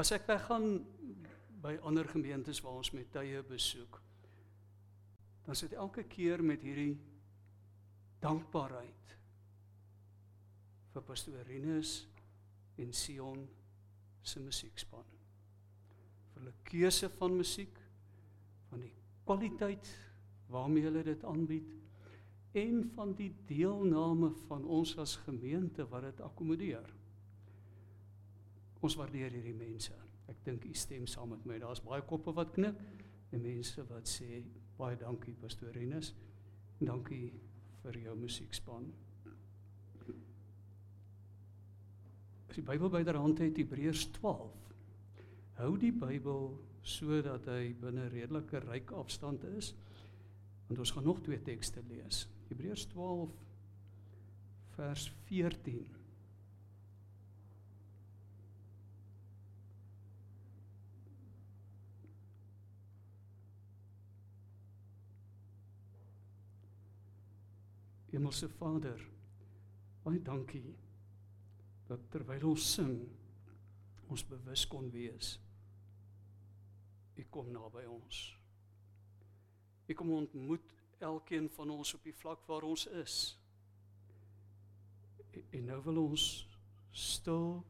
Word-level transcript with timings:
As 0.00 0.14
ek 0.16 0.24
weggaan 0.30 0.78
by 1.60 1.74
ander 1.84 2.06
gemeentes 2.08 2.62
waar 2.64 2.78
ons 2.80 2.92
met 2.96 3.10
tye 3.12 3.42
besoek, 3.44 3.98
dan 5.44 5.58
sit 5.58 5.74
elke 5.76 6.06
keer 6.08 6.40
met 6.40 6.62
hierdie 6.64 6.94
dankbaarheid 8.24 9.12
vir 10.94 11.04
pastorinus 11.04 11.90
en 12.80 12.94
Sion 12.96 13.42
se 14.24 14.40
musiekspan. 14.40 15.04
Vir 16.30 16.38
hulle 16.38 16.54
keuse 16.70 17.10
van 17.18 17.36
musiek, 17.36 17.76
van 18.70 18.86
die 18.86 18.94
kwaliteit 19.28 19.90
waarmee 20.48 20.86
hulle 20.88 21.04
dit 21.10 21.26
aanbied 21.28 21.76
en 22.56 22.80
van 22.96 23.12
die 23.20 23.34
deelname 23.52 24.32
van 24.48 24.64
ons 24.64 24.96
as 25.02 25.18
gemeente 25.26 25.84
wat 25.92 26.08
dit 26.08 26.24
akkommodeer. 26.24 26.88
Ons 28.80 28.96
waardeer 28.96 29.32
hierdie 29.34 29.56
mense. 29.56 29.94
Ek 30.30 30.40
dink 30.46 30.64
u 30.64 30.72
stem 30.74 31.06
saam 31.10 31.34
met 31.34 31.44
my. 31.48 31.58
Daar's 31.60 31.82
baie 31.84 32.02
koppe 32.08 32.32
wat 32.36 32.54
knik 32.56 32.80
en 33.30 33.44
mense 33.44 33.84
wat 33.90 34.08
sê 34.08 34.40
baie 34.78 34.96
dankie 35.00 35.34
pastorinus. 35.40 36.14
Dankie 36.80 37.28
vir 37.82 38.00
jou 38.06 38.16
musiekspan. 38.16 38.88
As 42.48 42.56
die 42.58 42.66
Bybel 42.66 42.90
byderhand 42.90 43.44
het 43.44 43.60
Hebreërs 43.60 44.08
12. 44.16 44.56
Hou 45.60 45.74
die 45.78 45.92
Bybel 45.94 46.50
sodat 46.82 47.46
hy 47.52 47.74
binne 47.78 48.08
redelike 48.10 48.62
ryk 48.64 48.94
afstand 48.96 49.44
is. 49.52 49.74
Want 50.68 50.80
ons 50.80 50.92
gaan 50.96 51.06
nog 51.06 51.20
twee 51.26 51.38
tekste 51.44 51.84
lees. 51.90 52.24
Hebreërs 52.48 52.88
12 52.94 53.36
vers 54.78 55.10
14. 55.28 55.99
Hemelse 68.10 68.48
Vader, 68.58 69.02
baie 70.04 70.22
dankie 70.26 70.74
dat 71.90 72.02
terwyl 72.10 72.50
ons 72.52 72.72
sing 72.74 72.96
ons 74.10 74.24
bewus 74.26 74.64
kon 74.70 74.88
wees 74.90 75.36
U 77.20 77.24
kom 77.28 77.50
naby 77.52 77.84
ons. 77.90 78.20
U 79.90 79.94
kom 79.94 80.12
ontmoet 80.14 80.72
elkeen 81.04 81.48
van 81.52 81.72
ons 81.74 81.94
op 81.96 82.06
die 82.06 82.14
vlak 82.16 82.46
waar 82.48 82.64
ons 82.68 82.86
is. 83.02 83.16
En 85.50 85.68
nou 85.68 85.80
wil 85.84 86.00
ons 86.06 86.24
stil 86.96 87.60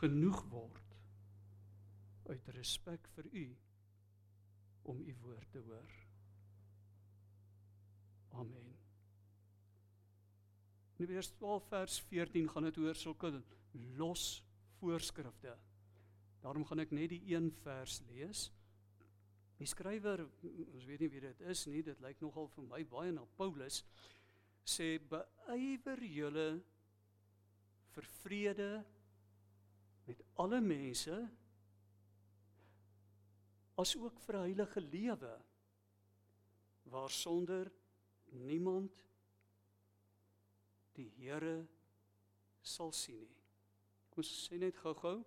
genoeg 0.00 0.42
word 0.50 0.98
uit 2.32 2.52
respek 2.56 3.06
vir 3.16 3.30
u 3.44 3.46
om 4.92 5.00
u 5.06 5.16
woord 5.22 5.50
te 5.54 5.62
hoor. 5.68 5.96
Amen. 8.42 8.71
In 11.02 11.08
vers 11.08 11.32
12 11.34 11.64
vers 11.66 11.94
14 12.06 12.48
gaan 12.52 12.68
dit 12.68 12.76
oor 12.78 12.94
sulke 12.94 13.32
los 13.98 14.44
voorskrifte. 14.78 15.56
Daarom 16.44 16.62
gaan 16.68 16.82
ek 16.84 16.92
net 16.94 17.10
die 17.10 17.32
een 17.32 17.48
vers 17.64 17.96
lees. 18.06 18.44
Die 19.58 19.66
skrywer, 19.66 20.22
ons 20.22 20.86
weet 20.86 21.02
nie 21.02 21.10
wie 21.10 21.24
dit 21.24 21.42
is 21.50 21.64
nie, 21.66 21.82
dit 21.82 21.98
lyk 22.06 22.22
nogal 22.22 22.46
vir 22.54 22.68
my 22.70 22.84
baie 22.86 23.10
na 23.10 23.26
Paulus 23.34 23.80
sê 24.62 24.94
beywer 25.10 26.04
julle 26.06 26.46
vir 27.96 28.10
vrede 28.22 28.70
met 30.06 30.22
alle 30.38 30.62
mense 30.62 31.18
as 33.82 33.96
ook 33.98 34.22
vir 34.22 34.44
heilige 34.44 34.86
lewe 34.86 35.34
waarsonder 36.94 37.74
niemand 38.46 39.02
die 40.96 41.08
Here 41.18 41.62
sal 42.62 42.92
sien 42.94 43.20
nie. 43.22 43.38
Kom 44.12 44.24
sê 44.26 44.58
net 44.60 44.76
gou-gou, 44.82 45.22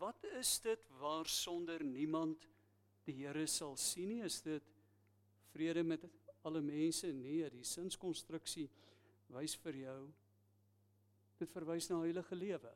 wat 0.00 0.24
is 0.38 0.54
dit 0.64 0.86
waarsonder 1.00 1.84
niemand 1.84 2.46
die 3.06 3.18
Here 3.20 3.46
sal 3.46 3.76
sien 3.80 4.08
nie? 4.14 4.22
Is 4.24 4.40
dit 4.44 4.64
vrede 5.52 5.84
met 5.84 6.06
alle 6.46 6.62
mense? 6.64 7.10
Nee, 7.12 7.50
die 7.52 7.66
sinskonstruksie 7.66 8.68
wys 9.30 9.54
vir 9.62 9.84
jou 9.84 10.00
dit 11.40 11.52
verwys 11.54 11.88
na 11.88 12.02
heilige 12.02 12.36
lewe. 12.36 12.72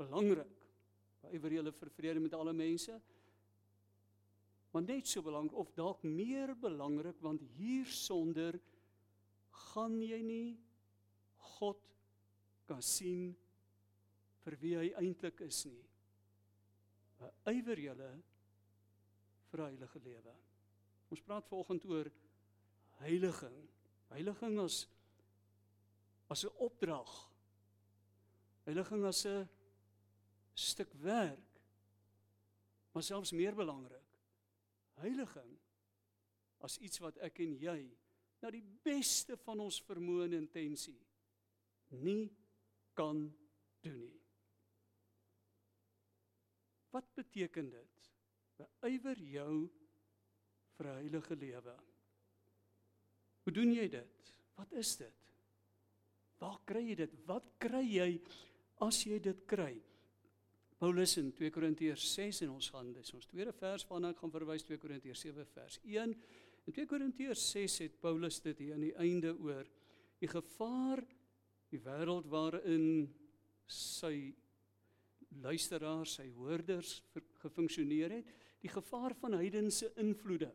Belangrik. 0.00 0.60
Bywer 1.22 1.54
jy 1.58 1.72
vir 1.76 1.90
vrede 1.92 2.22
met 2.24 2.34
alle 2.34 2.54
mense? 2.56 2.96
Maar 4.72 4.84
net 4.86 5.08
so 5.08 5.20
belangrik 5.22 5.58
of 5.60 5.72
dalk 5.76 6.04
meer 6.04 6.54
belangrik 6.56 7.18
want 7.20 7.42
hiersonder 7.58 8.56
gaan 9.68 9.98
jy 10.00 10.20
nie 10.24 10.46
God 11.62 11.78
kan 12.66 12.82
sien 12.82 13.30
vir 14.42 14.56
wie 14.62 14.74
hy 14.80 14.88
eintlik 14.98 15.44
is 15.46 15.62
nie. 15.68 15.82
Ywer 17.46 17.78
julle 17.78 18.10
vir 19.52 19.62
heilige 19.68 20.02
lewe. 20.02 20.34
Ons 21.12 21.22
praat 21.22 21.46
vanoggend 21.46 21.86
oor 21.86 22.10
heiliging. 23.04 23.60
Heiliging 24.10 24.58
as 24.64 24.86
as 26.32 26.44
'n 26.44 26.56
opdrag. 26.66 27.10
Heiliging 28.66 29.04
as 29.04 29.26
'n 29.26 29.48
stuk 30.54 30.92
werk. 30.94 31.60
Maar 32.92 33.02
selfs 33.02 33.32
meer 33.32 33.54
belangrik, 33.54 34.08
heiliging 35.00 35.58
as 36.60 36.78
iets 36.78 37.00
wat 37.00 37.16
ek 37.18 37.40
en 37.40 37.54
jy 37.56 37.80
na 38.42 38.50
die 38.50 38.64
beste 38.84 39.36
van 39.36 39.60
ons 39.60 39.80
vermoë 39.80 40.24
en 40.24 40.32
intensie 40.42 40.98
nie 42.00 42.30
kan 42.96 43.24
doen 43.80 44.00
nie. 44.08 44.20
Wat 46.92 47.08
beteken 47.16 47.70
dit? 47.72 48.10
Beywer 48.82 49.18
jou 49.18 49.70
vir 50.76 50.86
'n 50.86 50.94
heilige 50.94 51.36
lewe. 51.36 51.76
Hoe 53.42 53.52
doen 53.52 53.72
jy 53.72 53.88
dit? 53.88 54.32
Wat 54.54 54.72
is 54.72 54.96
dit? 54.96 55.14
Waar 56.38 56.60
kry 56.64 56.82
jy 56.88 56.94
dit? 56.94 57.14
Wat 57.26 57.46
kry 57.58 57.82
jy 57.82 58.20
as 58.80 59.04
jy 59.04 59.18
dit 59.18 59.46
kry? 59.46 59.82
Paulus 60.82 61.16
in 61.16 61.32
2 61.32 61.50
Korintiërs 61.50 62.14
6 62.14 62.40
en 62.42 62.50
ons 62.56 62.70
gaan 62.70 62.92
dis 62.92 63.12
ons 63.14 63.26
tweede 63.26 63.52
vers 63.52 63.84
waarna 63.86 64.10
ek 64.10 64.18
gaan 64.18 64.34
verwys 64.34 64.64
2 64.66 64.78
Korintiërs 64.82 65.20
7 65.20 65.44
vers 65.46 65.78
1. 65.84 66.14
In 66.66 66.72
2 66.72 66.86
Korintiërs 66.86 67.44
6 67.52 67.78
het 67.78 68.00
Paulus 68.00 68.40
dit 68.42 68.58
hier 68.58 68.74
aan 68.74 68.80
die 68.80 68.96
einde 68.98 69.30
oor 69.38 69.68
die 70.18 70.30
gevaar 70.30 71.04
die 71.72 71.80
wêreld 71.80 72.28
waarin 72.28 73.06
sy 73.72 74.32
luisteraars, 75.42 76.18
sy 76.18 76.28
hoorders 76.36 76.98
gefunksioneer 77.40 78.18
het, 78.18 78.32
die 78.62 78.70
gevaar 78.70 79.14
van 79.18 79.38
heidense 79.38 79.88
invloede. 80.00 80.50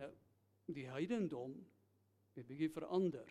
Nou, 0.00 0.10
die 0.72 0.88
heidendom 0.88 1.54
het 2.36 2.48
bietjie 2.48 2.70
verander. 2.72 3.28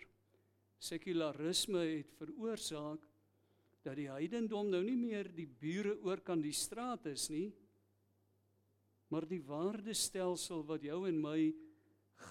Sekularisme 0.82 1.82
het 1.90 2.14
veroorsaak 2.20 3.04
dat 3.86 3.98
die 4.00 4.10
heidendom 4.10 4.70
nou 4.72 4.82
nie 4.86 4.98
meer 4.98 5.30
die 5.34 5.48
bure 5.48 5.98
oor 6.06 6.22
kan 6.26 6.42
die 6.42 6.56
straat 6.56 7.06
is 7.12 7.28
nie, 7.34 7.50
maar 9.14 9.28
die 9.30 9.42
waardestelsel 9.46 10.66
wat 10.66 10.86
jou 10.86 11.04
en 11.10 11.20
my 11.22 11.40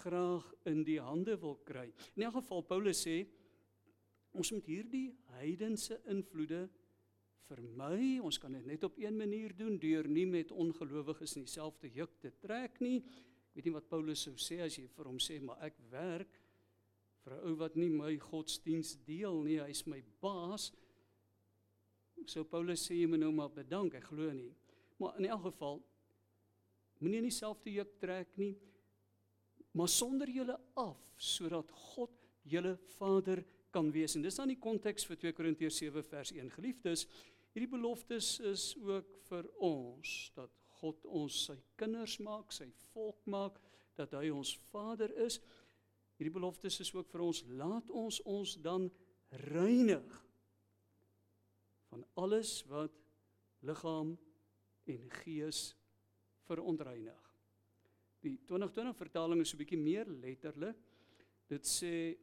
graag 0.01 0.47
in 0.71 0.83
die 0.87 0.99
hande 1.03 1.37
wil 1.41 1.59
kry. 1.67 1.87
In 2.17 2.27
elk 2.27 2.41
geval 2.41 2.65
Paulus 2.67 3.05
sê 3.05 3.21
Ons 4.35 4.51
moet 4.51 4.67
hierdie 4.67 5.09
heidense 5.37 6.01
invloede 6.11 6.65
vermy. 7.47 8.19
Ons 8.25 8.41
kan 8.43 8.55
dit 8.57 8.67
net 8.67 8.85
op 8.87 8.97
een 8.99 9.17
manier 9.17 9.55
doen 9.57 9.77
deur 9.79 10.09
nie 10.11 10.27
met 10.27 10.51
ongelowiges 10.51 11.37
in 11.39 11.47
dieselfde 11.47 11.91
juk 11.95 12.17
te 12.23 12.33
trek 12.43 12.81
nie. 12.83 12.99
Ek 12.99 13.59
weet 13.59 13.69
nie 13.69 13.77
wat 13.77 13.91
Paulus 13.91 14.25
sou 14.27 14.35
sê 14.41 14.59
as 14.65 14.75
jy 14.79 14.89
vir 14.91 15.11
hom 15.11 15.21
sê 15.23 15.39
maar 15.43 15.63
ek 15.63 15.79
werk 15.93 16.41
vir 17.25 17.37
'n 17.37 17.45
ou 17.49 17.55
wat 17.63 17.77
nie 17.77 17.89
my 17.89 18.17
godsdiens 18.19 18.97
deel 19.07 19.43
nie. 19.43 19.61
Hy's 19.61 19.87
my 19.87 20.03
baas. 20.21 20.73
So 22.27 22.45
Paulus 22.45 22.89
sê 22.89 22.99
jy 22.99 23.07
moet 23.07 23.21
nou 23.21 23.33
maar 23.33 23.51
bedank. 23.51 23.95
Ek 23.95 24.05
glo 24.05 24.33
nie. 24.33 24.55
Maar 24.99 25.19
in 25.19 25.27
elk 25.27 25.43
geval 25.43 25.83
moenie 26.99 27.19
in 27.19 27.31
dieselfde 27.31 27.71
juk 27.71 27.99
trek 28.01 28.37
nie. 28.37 28.57
Maar 29.73 29.89
sonder 29.89 30.29
julle 30.29 30.59
af 30.75 30.99
sodat 31.17 31.71
God 31.71 32.11
julle 32.43 32.77
Vader 32.99 33.45
kan 33.75 33.91
wees. 33.95 34.15
En 34.17 34.23
dis 34.23 34.39
dan 34.39 34.51
die 34.51 34.61
konteks 34.61 35.07
vir 35.09 35.19
2 35.27 35.37
Korintiërs 35.37 35.81
7 35.83 36.05
vers 36.07 36.33
1. 36.35 36.51
Geliefdes, 36.55 37.07
hierdie 37.55 37.71
beloftes 37.71 38.37
is 38.47 38.69
ook 38.83 39.17
vir 39.29 39.49
ons 39.63 40.15
dat 40.37 40.53
God 40.81 41.07
ons 41.07 41.39
sy 41.49 41.57
kinders 41.81 42.19
maak, 42.23 42.53
sy 42.53 42.69
volk 42.93 43.23
maak, 43.31 43.59
dat 43.99 44.15
hy 44.19 44.29
ons 44.35 44.55
Vader 44.71 45.13
is. 45.25 45.39
Hierdie 46.19 46.35
beloftes 46.35 46.81
is 46.83 46.93
ook 46.95 47.11
vir 47.11 47.25
ons 47.27 47.43
laat 47.59 47.91
ons 47.91 48.21
ons 48.31 48.57
dan 48.63 48.89
reinig 49.51 50.21
van 51.91 52.05
alles 52.21 52.61
wat 52.71 52.95
liggaam 53.65 54.15
en 54.91 55.07
gees 55.23 55.73
verontreinig. 56.49 57.31
Die 58.25 58.37
2020 58.49 58.97
vertaling 58.97 59.41
is 59.41 59.55
'n 59.55 59.59
bietjie 59.59 59.79
meer 59.79 60.07
letterlik. 60.07 60.77
Dit 61.49 61.67
sê 61.67 62.17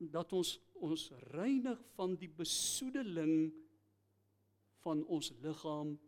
dat 0.00 0.32
ons 0.32 0.56
ons 0.80 1.10
reinig 1.36 1.80
van 1.92 2.14
die 2.16 2.30
besoedeling 2.32 3.50
van 4.80 5.02
ons 5.12 5.28
liggaam 5.44 5.98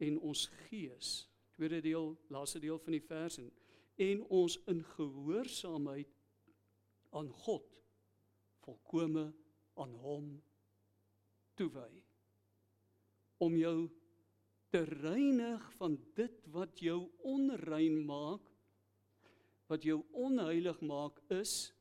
en 0.00 0.20
ons 0.24 0.46
gees. 0.68 1.28
Tweede 1.52 1.82
deel, 1.84 2.14
laaste 2.32 2.62
deel 2.62 2.78
van 2.80 2.96
die 2.96 3.04
vers 3.04 3.36
en 3.42 3.50
en 3.98 4.22
ons 4.30 4.54
in 4.70 4.84
gehoorsaamheid 4.94 6.10
aan 7.18 7.30
God 7.42 7.66
volkome 8.62 9.24
aan 9.80 9.94
hom 10.02 10.28
toewy 11.58 12.02
om 13.42 13.56
jou 13.58 13.88
te 14.70 14.84
reinig 14.90 15.64
van 15.78 15.96
dit 16.18 16.46
wat 16.54 16.82
jou 16.84 17.00
onrein 17.26 17.98
maak 18.06 18.44
wat 19.72 19.86
jou 19.88 19.98
onheilig 20.26 20.78
maak 20.84 21.18
is 21.34 21.72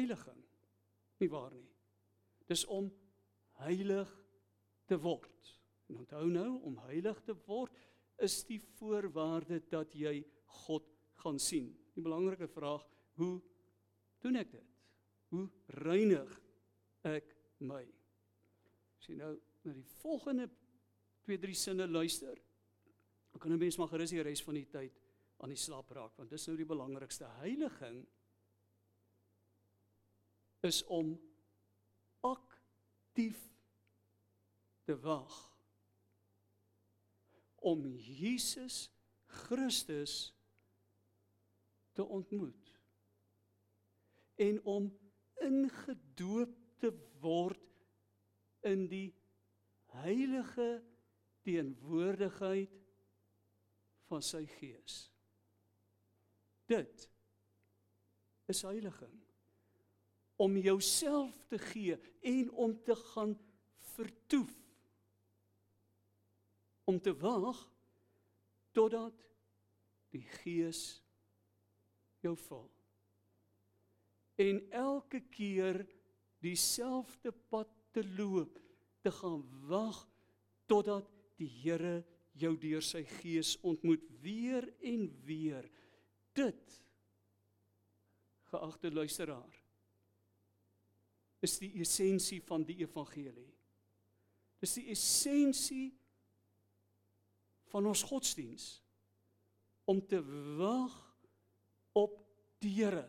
heiliging 0.00 0.40
nie 1.20 1.28
waar 1.28 1.52
nie? 1.52 1.68
Dis 2.48 2.64
om 2.72 2.88
heilig 3.60 4.10
te 4.88 4.96
word. 4.98 5.52
En 5.90 6.00
onthou 6.00 6.26
nou 6.32 6.50
om 6.66 6.78
heilig 6.88 7.20
te 7.26 7.36
word 7.46 7.76
is 8.24 8.40
die 8.48 8.60
voorwaarde 8.78 9.60
dat 9.70 9.94
jy 9.96 10.20
God 10.64 10.88
gaan 11.20 11.38
sien. 11.40 11.70
Die 11.94 12.04
belangrike 12.04 12.48
vraag 12.50 12.86
hoe 13.20 13.36
doen 14.24 14.40
ek 14.40 14.52
dit? 14.54 14.66
Hoe 15.30 15.46
reinig 15.84 16.32
ek 17.06 17.28
my? 17.64 17.84
Sien 19.04 19.20
nou 19.20 19.34
na 19.66 19.74
die 19.76 19.86
volgende 20.00 20.48
twee 21.26 21.38
drie 21.40 21.56
sinne 21.56 21.86
luister. 21.88 22.38
Dan 23.30 23.40
kan 23.40 23.52
'n 23.52 23.58
mens 23.58 23.76
maar 23.76 23.92
gerus 23.92 24.10
die 24.10 24.22
res 24.22 24.42
van 24.42 24.54
die 24.54 24.66
tyd 24.66 24.96
aan 25.40 25.52
die 25.52 25.56
slaap 25.56 25.90
raak 25.90 26.16
want 26.16 26.30
dis 26.30 26.46
nou 26.46 26.56
die 26.56 26.68
belangrikste. 26.68 27.28
Heiliging 27.40 28.06
is 30.66 30.82
om 30.84 31.14
aktief 32.20 33.48
te 34.84 34.96
wag 35.00 35.38
om 37.60 37.96
Jesus 37.96 38.90
Christus 39.24 40.34
te 41.92 42.04
ontmoet 42.04 42.76
en 44.40 44.62
om 44.64 44.88
ingedoop 45.44 46.56
te 46.80 46.92
word 47.20 47.66
in 48.64 48.86
die 48.88 49.10
heilige 50.00 50.80
teenwoordigheid 51.44 52.76
van 54.08 54.24
sy 54.24 54.42
gees. 54.58 55.02
Dit 56.70 57.08
is 58.50 58.62
heiliging 58.64 59.19
om 60.40 60.56
jouself 60.56 61.34
te 61.52 61.58
gee 61.70 61.98
en 62.32 62.50
om 62.50 62.74
te 62.84 62.96
gaan 63.12 63.36
vertoef 63.94 64.56
om 66.88 67.00
te 67.00 67.12
wag 67.20 67.60
totdat 68.72 69.26
die 70.14 70.24
gees 70.40 70.82
jou 72.24 72.34
vul 72.48 72.68
en 74.40 74.62
elke 74.72 75.20
keer 75.30 75.82
dieselfde 76.40 77.32
pad 77.52 77.68
te 77.92 78.04
loop 78.16 78.58
te 79.04 79.12
gaan 79.12 79.44
wag 79.68 80.00
totdat 80.70 81.08
die 81.40 81.48
Here 81.62 82.00
jou 82.40 82.52
deur 82.60 82.84
sy 82.84 83.02
gees 83.20 83.56
ontmoet 83.66 84.04
weer 84.22 84.66
en 84.86 85.08
weer. 85.26 85.66
Dit 86.36 86.76
geagte 88.50 88.90
luisteraar 88.92 89.59
is 91.40 91.56
die 91.60 91.72
essensie 91.80 92.40
van 92.44 92.64
die 92.68 92.80
evangelie. 92.82 93.48
Dis 94.60 94.76
die 94.76 94.90
essensie 94.92 95.88
van 97.70 97.86
ons 97.88 98.02
godsdiens 98.04 98.66
om 99.88 100.02
te 100.06 100.20
wag 100.58 100.96
op 101.96 102.18
die 102.60 102.74
Here. 102.76 103.06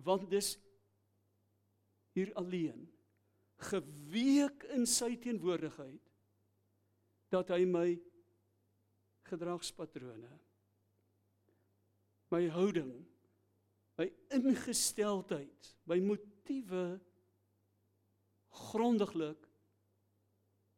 Want 0.00 0.28
dis 0.30 0.54
hier 2.16 2.32
alleen 2.38 2.86
geweek 3.68 4.64
in 4.74 4.86
sy 4.86 5.16
teenwoordigheid 5.18 6.04
dat 7.34 7.50
hy 7.52 7.64
my 7.68 7.88
gedragspatrone 9.28 10.30
my 12.32 12.42
houding 12.54 12.92
my 13.98 14.06
ingesteldheid 14.38 15.72
my 15.90 15.98
motiewe 16.48 16.98
grondiglik 18.48 19.48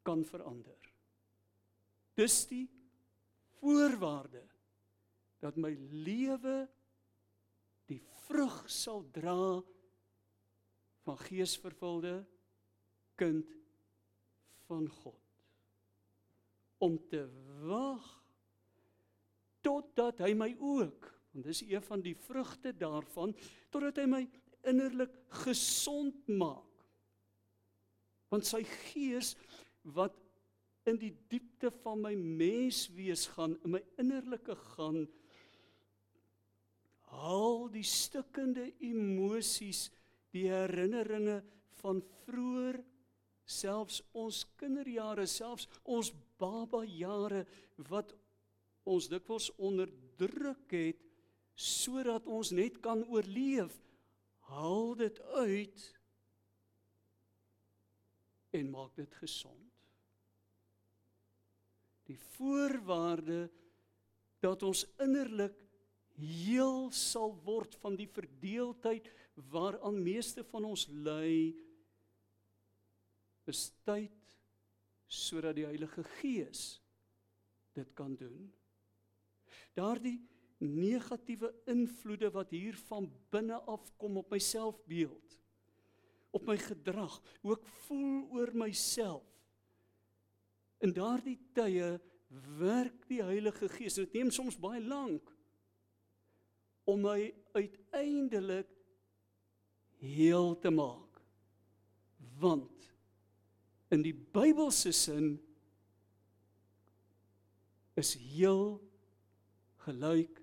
kan 0.03 0.25
verander. 0.25 0.79
Dis 2.19 2.47
die 2.51 2.67
voorwaarde 3.61 4.43
dat 5.41 5.57
my 5.57 5.71
lewe 6.05 6.67
die 7.89 8.01
vrug 8.27 8.65
sal 8.71 9.05
dra 9.15 9.63
van 11.07 11.19
geesvervulde 11.23 12.25
kind 13.17 13.55
van 14.67 14.89
God. 14.89 15.23
Om 16.79 16.99
te 17.09 17.23
wag 17.63 18.11
totdat 19.63 20.19
hy 20.25 20.35
my 20.35 20.55
ook 20.59 21.09
want 21.31 21.47
dis 21.47 21.63
een 21.63 21.83
van 21.87 22.01
die 22.03 22.17
vrugte 22.19 22.73
daarvan 22.75 23.31
totdat 23.71 24.01
hy 24.03 24.07
my 24.11 24.25
innerlik 24.69 25.13
gesond 25.45 26.29
maak. 26.29 26.67
Want 28.31 28.47
sy 28.47 28.63
gees 28.65 29.35
wat 29.97 30.17
in 30.89 30.99
die 31.01 31.13
diepte 31.31 31.71
van 31.83 32.01
my 32.03 32.15
menswees 32.17 33.27
gaan 33.35 33.57
in 33.65 33.75
my 33.77 33.83
innerlike 34.01 34.57
gaan 34.75 35.05
al 37.11 37.67
die 37.73 37.85
stikkende 37.87 38.69
emosies 38.87 39.89
die 40.35 40.47
herinneringe 40.49 41.41
van 41.81 42.01
vroeër 42.25 42.79
selfs 43.51 43.99
ons 44.15 44.45
kinderjare, 44.61 45.27
selfs 45.27 45.67
ons 45.83 46.13
baba 46.39 46.85
jare 46.87 47.45
wat 47.91 48.15
ons 48.89 49.09
dikwels 49.11 49.51
onderdruk 49.59 50.71
het 50.75 51.03
sodat 51.61 52.29
ons 52.31 52.53
net 52.57 52.79
kan 52.81 53.03
oorleef, 53.11 53.75
haal 54.51 54.95
dit 54.99 55.21
uit 55.39 55.87
en 58.51 58.71
maak 58.71 58.95
dit 58.99 59.15
gesond. 59.23 59.67
Die 62.11 62.19
voorwaarde 62.35 63.45
dat 64.43 64.63
ons 64.67 64.83
innerlik 64.99 65.59
heel 66.21 66.91
sal 66.93 67.33
word 67.45 67.77
van 67.81 67.97
die 67.97 68.09
verdeeldheid 68.11 69.07
waaraan 69.53 70.03
meeste 70.03 70.45
van 70.51 70.67
ons 70.69 70.87
ly 70.91 71.55
is 73.51 73.69
tyd 73.87 74.35
sodat 75.11 75.57
die 75.59 75.67
Heilige 75.67 76.05
Gees 76.19 76.81
dit 77.75 77.95
kan 77.99 78.15
doen. 78.19 78.51
Daardie 79.79 80.19
negatiewe 80.61 81.51
invloede 81.73 82.31
wat 82.31 82.53
hier 82.53 82.77
van 82.89 83.09
binne 83.33 83.57
af 83.71 83.91
kom 83.97 84.19
op 84.21 84.31
my 84.31 84.39
selfbeeld, 84.39 85.39
op 86.31 86.47
my 86.47 86.57
gedrag, 86.61 87.17
hoe 87.41 87.57
ek 87.57 87.67
voel 87.87 88.27
oor 88.37 88.53
myself. 88.55 89.25
In 90.85 90.93
daardie 90.97 91.39
tye 91.57 91.97
werk 92.61 93.09
die 93.09 93.23
Heilige 93.23 93.69
Gees. 93.69 93.99
Dit 93.99 94.15
neem 94.15 94.31
soms 94.33 94.59
baie 94.61 94.81
lank 94.85 95.33
om 96.89 97.03
my 97.05 97.33
uiteindelik 97.57 98.71
heel 100.01 100.55
te 100.59 100.71
maak. 100.73 101.21
Want 102.41 102.89
in 103.91 104.05
die 104.07 104.15
Bybelse 104.15 104.93
sin 104.95 105.35
is 107.99 108.15
heel 108.15 108.79
gelyk 109.85 110.40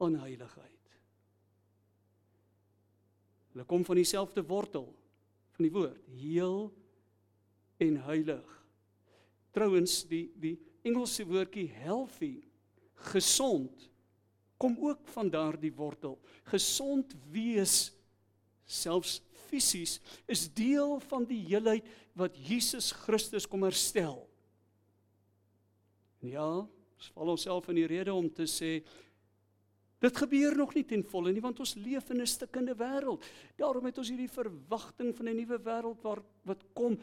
aan 0.00 0.18
heiligheid. 0.22 0.94
Hulle 3.50 3.66
kom 3.66 3.84
van 3.84 3.98
dieselfde 3.98 4.44
wortel 4.46 4.88
van 5.56 5.66
die 5.66 5.74
woord, 5.74 6.04
heel 6.16 6.70
en 7.82 7.96
heilig. 8.06 8.56
Trouwens 9.52 10.04
die 10.08 10.28
die 10.40 10.56
Engelse 10.86 11.26
woordjie 11.28 11.66
healthy, 11.82 12.38
gesond 13.12 13.90
kom 14.60 14.78
ook 14.80 15.08
van 15.12 15.28
daardie 15.32 15.72
wortel. 15.76 16.16
Gesond 16.48 17.12
wees 17.32 17.90
selfs 18.64 19.18
fisies 19.50 19.98
is 20.30 20.46
deel 20.54 20.98
van 21.10 21.26
die 21.28 21.40
heelheid 21.48 21.86
wat 22.16 22.36
Jesus 22.38 22.92
Christus 23.04 23.48
kom 23.48 23.64
herstel. 23.66 24.22
Ja, 26.20 26.64
ons 26.64 27.12
val 27.16 27.32
onsself 27.32 27.68
in 27.72 27.80
die 27.80 27.88
rede 27.88 28.12
om 28.14 28.28
te 28.32 28.46
sê 28.48 28.78
dit 30.00 30.16
gebeur 30.16 30.56
nog 30.56 30.74
nie 30.74 30.84
ten 30.88 31.02
volle 31.04 31.32
nie 31.32 31.42
want 31.44 31.60
ons 31.60 31.74
leef 31.74 32.10
in 32.10 32.20
'n 32.20 32.26
stikkende 32.26 32.74
wêreld. 32.74 33.24
Daarom 33.56 33.84
het 33.84 33.98
ons 33.98 34.08
hierdie 34.08 34.30
verwagting 34.30 35.14
van 35.16 35.28
'n 35.28 35.36
nuwe 35.36 35.58
wêreld 35.58 36.00
waar 36.02 36.22
wat 36.44 36.64
kom 36.72 36.98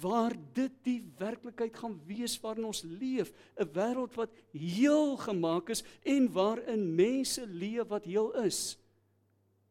waar 0.00 0.32
dit 0.54 0.72
die 0.82 1.02
werklikheid 1.18 1.76
gaan 1.76 2.00
wees 2.06 2.40
waarin 2.40 2.64
ons 2.64 2.82
leef, 2.82 3.32
'n 3.58 3.72
wêreld 3.72 4.14
wat 4.14 4.30
heel 4.52 5.16
gemaak 5.16 5.70
is 5.70 5.84
en 6.02 6.32
waarin 6.32 6.94
mense 6.94 7.46
leef 7.46 7.88
wat 7.88 8.04
heel 8.04 8.32
is. 8.42 8.78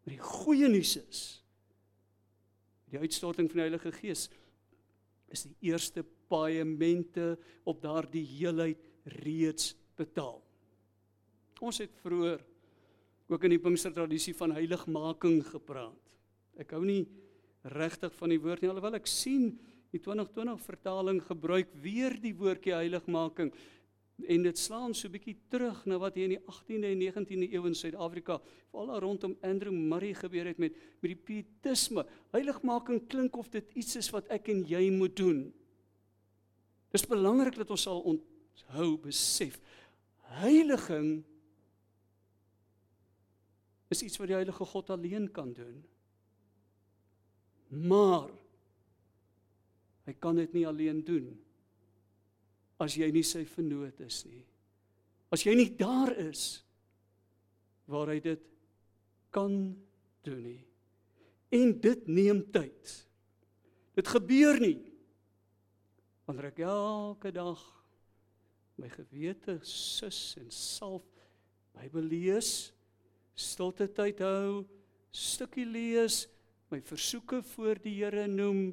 Maar 0.03 0.13
die 0.15 0.23
goeie 0.23 0.67
nuus 0.67 0.95
is 0.95 1.41
die 2.91 2.99
uitstorting 2.99 3.47
van 3.47 3.61
die 3.61 3.67
Heilige 3.69 3.91
Gees 3.91 4.27
is 5.31 5.45
die 5.47 5.71
eerste 5.71 6.03
paemente 6.27 7.37
op 7.63 7.81
daardie 7.81 8.25
heelheid 8.25 8.81
reeds 9.23 9.75
betaal. 9.95 10.41
Ons 11.61 11.77
het 11.77 11.93
vroeër 12.03 12.41
ook 13.31 13.43
in 13.43 13.55
die 13.55 13.59
Pinkster 13.59 13.93
tradisie 13.93 14.35
van 14.35 14.51
heiligmaking 14.51 15.41
gepraat. 15.47 16.17
Ek 16.59 16.71
hou 16.71 16.83
nie 16.85 17.07
regtig 17.63 18.13
van 18.17 18.29
die 18.29 18.39
woord 18.41 18.61
nie 18.61 18.69
alhoewel 18.69 18.97
ek 18.97 19.07
sien 19.07 19.53
Die 19.91 19.99
2020 19.99 20.63
vertaling 20.63 21.19
gebruik 21.27 21.71
weer 21.83 22.15
die 22.15 22.33
woordjie 22.35 22.77
heiligmaking 22.77 23.51
en 24.21 24.43
dit 24.45 24.57
slaan 24.59 24.93
so 24.93 25.07
'n 25.07 25.11
bietjie 25.11 25.35
terug 25.49 25.85
na 25.85 25.97
wat 25.97 26.15
hier 26.15 26.29
in 26.29 26.37
die 26.37 26.45
18de 26.47 26.87
en 26.93 26.99
19de 26.99 27.51
eeu 27.51 27.65
in 27.65 27.75
Suid-Afrika 27.75 28.39
veral 28.71 28.99
rondom 28.99 29.35
Andrew 29.41 29.73
Murray 29.73 30.13
gebeur 30.13 30.45
het 30.45 30.59
met 30.59 30.73
met 31.01 31.11
die 31.11 31.15
pietisme. 31.15 32.05
Heiligmaking 32.31 33.07
klink 33.07 33.35
of 33.35 33.49
dit 33.49 33.65
iets 33.73 33.95
is 33.95 34.09
wat 34.11 34.27
ek 34.29 34.47
en 34.47 34.63
jy 34.63 34.91
moet 34.91 35.15
doen. 35.15 35.53
Dis 36.91 37.05
belangrik 37.05 37.55
dat 37.55 37.69
ons 37.69 37.81
sal 37.81 37.99
onthou 38.01 38.97
besef 38.97 39.59
heiliging 40.39 41.25
is 43.91 44.03
iets 44.05 44.19
wat 44.21 44.31
die 44.31 44.37
heilige 44.37 44.65
God 44.65 44.89
alleen 44.93 45.27
kan 45.35 45.51
doen. 45.53 45.81
Maar 47.87 48.29
Hy 50.07 50.17
kan 50.19 50.37
dit 50.39 50.53
nie 50.57 50.65
alleen 50.67 51.01
doen 51.05 51.29
as 52.81 52.97
jy 52.97 53.11
nie 53.13 53.25
sy 53.25 53.43
vernoot 53.45 53.99
is 54.01 54.23
nie. 54.25 54.41
As 55.31 55.45
jy 55.45 55.53
nie 55.55 55.69
daar 55.77 56.11
is 56.17 56.63
waar 57.91 58.09
hy 58.09 58.17
dit 58.23 58.41
kan 59.31 59.53
doen 60.25 60.41
nie. 60.41 60.61
En 61.53 61.75
dit 61.83 62.07
neem 62.09 62.41
tyd. 62.53 62.95
Dit 63.95 64.09
gebeur 64.09 64.59
nie 64.63 64.79
wanneer 66.25 66.51
ek 66.51 66.61
elke 66.63 67.31
dag 67.35 67.61
my 68.79 68.87
gewete 68.93 69.57
sus 69.67 70.37
en 70.39 70.47
salf 70.53 71.05
Bybel 71.75 72.03
lees, 72.03 72.71
stilte 73.35 73.87
tyd 73.91 74.21
hou, 74.23 74.63
stukkie 75.11 75.65
lees, 75.67 76.25
my 76.71 76.79
versoeke 76.87 77.41
voor 77.53 77.81
die 77.83 77.97
Here 77.99 78.27
noem 78.31 78.71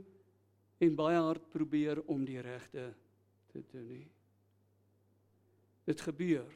en 0.79 0.97
baie 0.99 1.19
hard 1.19 1.49
probeer 1.51 2.01
om 2.07 2.23
die 2.27 2.39
regte 2.43 2.93
te 3.51 3.63
doen 3.73 3.87
nie. 3.91 4.07
Dit 5.89 6.03
gebeur. 6.05 6.47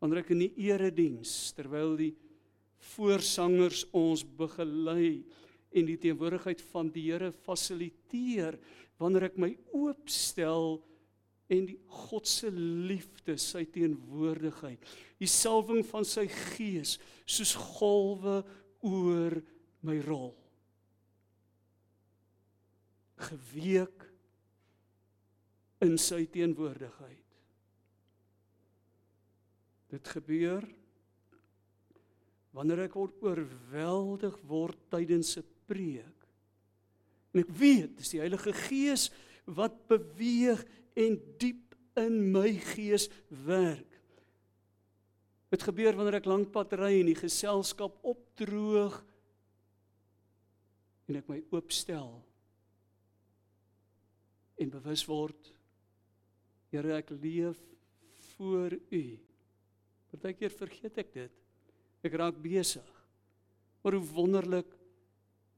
Wanneer 0.00 0.24
ek 0.24 0.32
in 0.34 0.42
die 0.46 0.52
erediens 0.66 1.52
terwyl 1.56 1.94
die 1.98 2.12
voorsangers 2.94 3.84
ons 3.96 4.24
begelei 4.36 5.22
en 5.76 5.88
die 5.88 5.98
teenwoordigheid 6.00 6.62
van 6.72 6.90
die 6.92 7.06
Here 7.10 7.30
fasiliteer, 7.44 8.58
wanneer 8.98 9.30
ek 9.30 9.38
my 9.40 9.52
oopstel 9.76 10.80
en 11.48 11.66
die 11.68 11.78
God 12.08 12.26
se 12.26 12.50
liefde, 12.50 13.36
sy 13.38 13.64
teenwoordigheid, 13.70 14.82
die 15.20 15.30
salwing 15.30 15.84
van 15.86 16.06
sy 16.06 16.26
gees 16.28 16.96
soos 17.24 17.54
golwe 17.76 18.40
oor 18.86 19.38
my 19.86 20.00
rol 20.06 20.34
geweek 23.16 24.04
in 25.84 25.96
sy 26.00 26.24
teenwoordigheid. 26.32 27.22
Dit 29.92 30.10
gebeur 30.16 30.66
wanneer 32.56 32.86
ek 32.86 32.96
word 32.96 33.20
oorweldig 33.24 34.36
word 34.48 34.80
tydens 34.92 35.36
'n 35.36 35.44
preek. 35.68 36.20
En 37.32 37.40
ek 37.40 37.50
weet, 37.52 37.96
dis 37.98 38.14
die 38.16 38.20
Heilige 38.20 38.52
Gees 38.52 39.10
wat 39.44 39.76
beweeg 39.88 40.64
en 40.96 41.18
diep 41.40 41.76
in 42.00 42.20
my 42.32 42.50
gees 42.74 43.08
werk. 43.46 43.92
Dit 45.52 45.64
gebeur 45.64 45.96
wanneer 45.96 46.20
ek 46.20 46.28
lank 46.28 46.50
pad 46.54 46.74
ry 46.76 46.96
en 47.00 47.10
die 47.10 47.18
geselskap 47.18 48.00
opdroog 48.04 48.96
en 51.06 51.20
ek 51.20 51.28
my 51.30 51.38
oopstel 51.54 52.16
en 54.56 54.72
bewus 54.72 55.04
word 55.06 55.52
Here 56.76 56.98
ek 56.98 57.08
leef 57.22 57.58
voor 58.34 58.74
U. 58.76 59.02
Partykeer 60.12 60.52
vergeet 60.52 60.98
ek 61.00 61.14
dit. 61.14 61.36
Ek 62.04 62.16
raak 62.20 62.36
besig. 62.42 62.88
Maar 63.80 63.96
hoe 63.96 64.08
wonderlik 64.12 64.75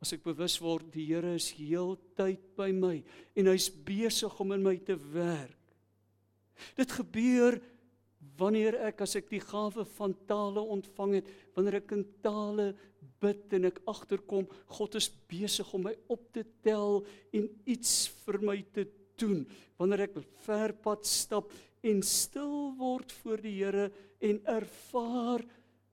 as 0.02 0.12
ek 0.14 0.22
bewus 0.26 0.58
word 0.62 0.92
die 0.94 1.08
Here 1.10 1.34
is 1.34 1.50
heeltyd 1.56 2.42
by 2.58 2.70
my 2.74 2.98
en 3.38 3.50
hy's 3.50 3.68
besig 3.70 4.34
om 4.42 4.54
in 4.54 4.62
my 4.62 4.76
te 4.78 4.94
werk. 5.14 5.56
Dit 6.78 6.94
gebeur 6.94 7.58
wanneer 8.38 8.76
ek 8.88 9.02
as 9.06 9.16
ek 9.18 9.28
die 9.30 9.42
gawe 9.42 9.84
van 9.96 10.14
tale 10.26 10.62
ontvang 10.74 11.18
het, 11.18 11.28
wanneer 11.54 11.80
ek 11.80 11.94
in 11.96 12.04
tale 12.22 12.72
bid 13.22 13.54
en 13.58 13.68
ek 13.70 13.80
agterkom 13.90 14.46
God 14.78 14.98
is 14.98 15.08
besig 15.30 15.68
om 15.74 15.88
my 15.88 15.94
op 16.10 16.28
te 16.34 16.44
tel 16.66 17.02
en 17.34 17.48
iets 17.66 18.06
vir 18.24 18.40
my 18.42 18.58
te 18.74 18.86
doen 19.18 19.42
wanneer 19.78 20.06
ek 20.06 20.20
ver 20.46 20.74
pad 20.82 21.06
stap 21.06 21.50
en 21.86 22.02
stil 22.06 22.72
word 22.78 23.12
voor 23.22 23.42
die 23.42 23.56
Here 23.58 23.88
en 24.22 24.40
ervaar 24.50 25.44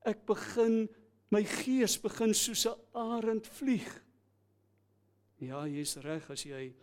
ek 0.06 0.22
begin 0.30 0.86
my 1.32 1.44
gees 1.44 1.98
begin 2.01 2.34
soos 2.34 2.65
'n 2.67 2.75
arend 2.94 3.48
vlieg 3.48 3.89
ja 5.39 5.65
jy's 5.65 5.98
reg 5.98 6.29
as 6.29 6.46
jy 6.46 6.74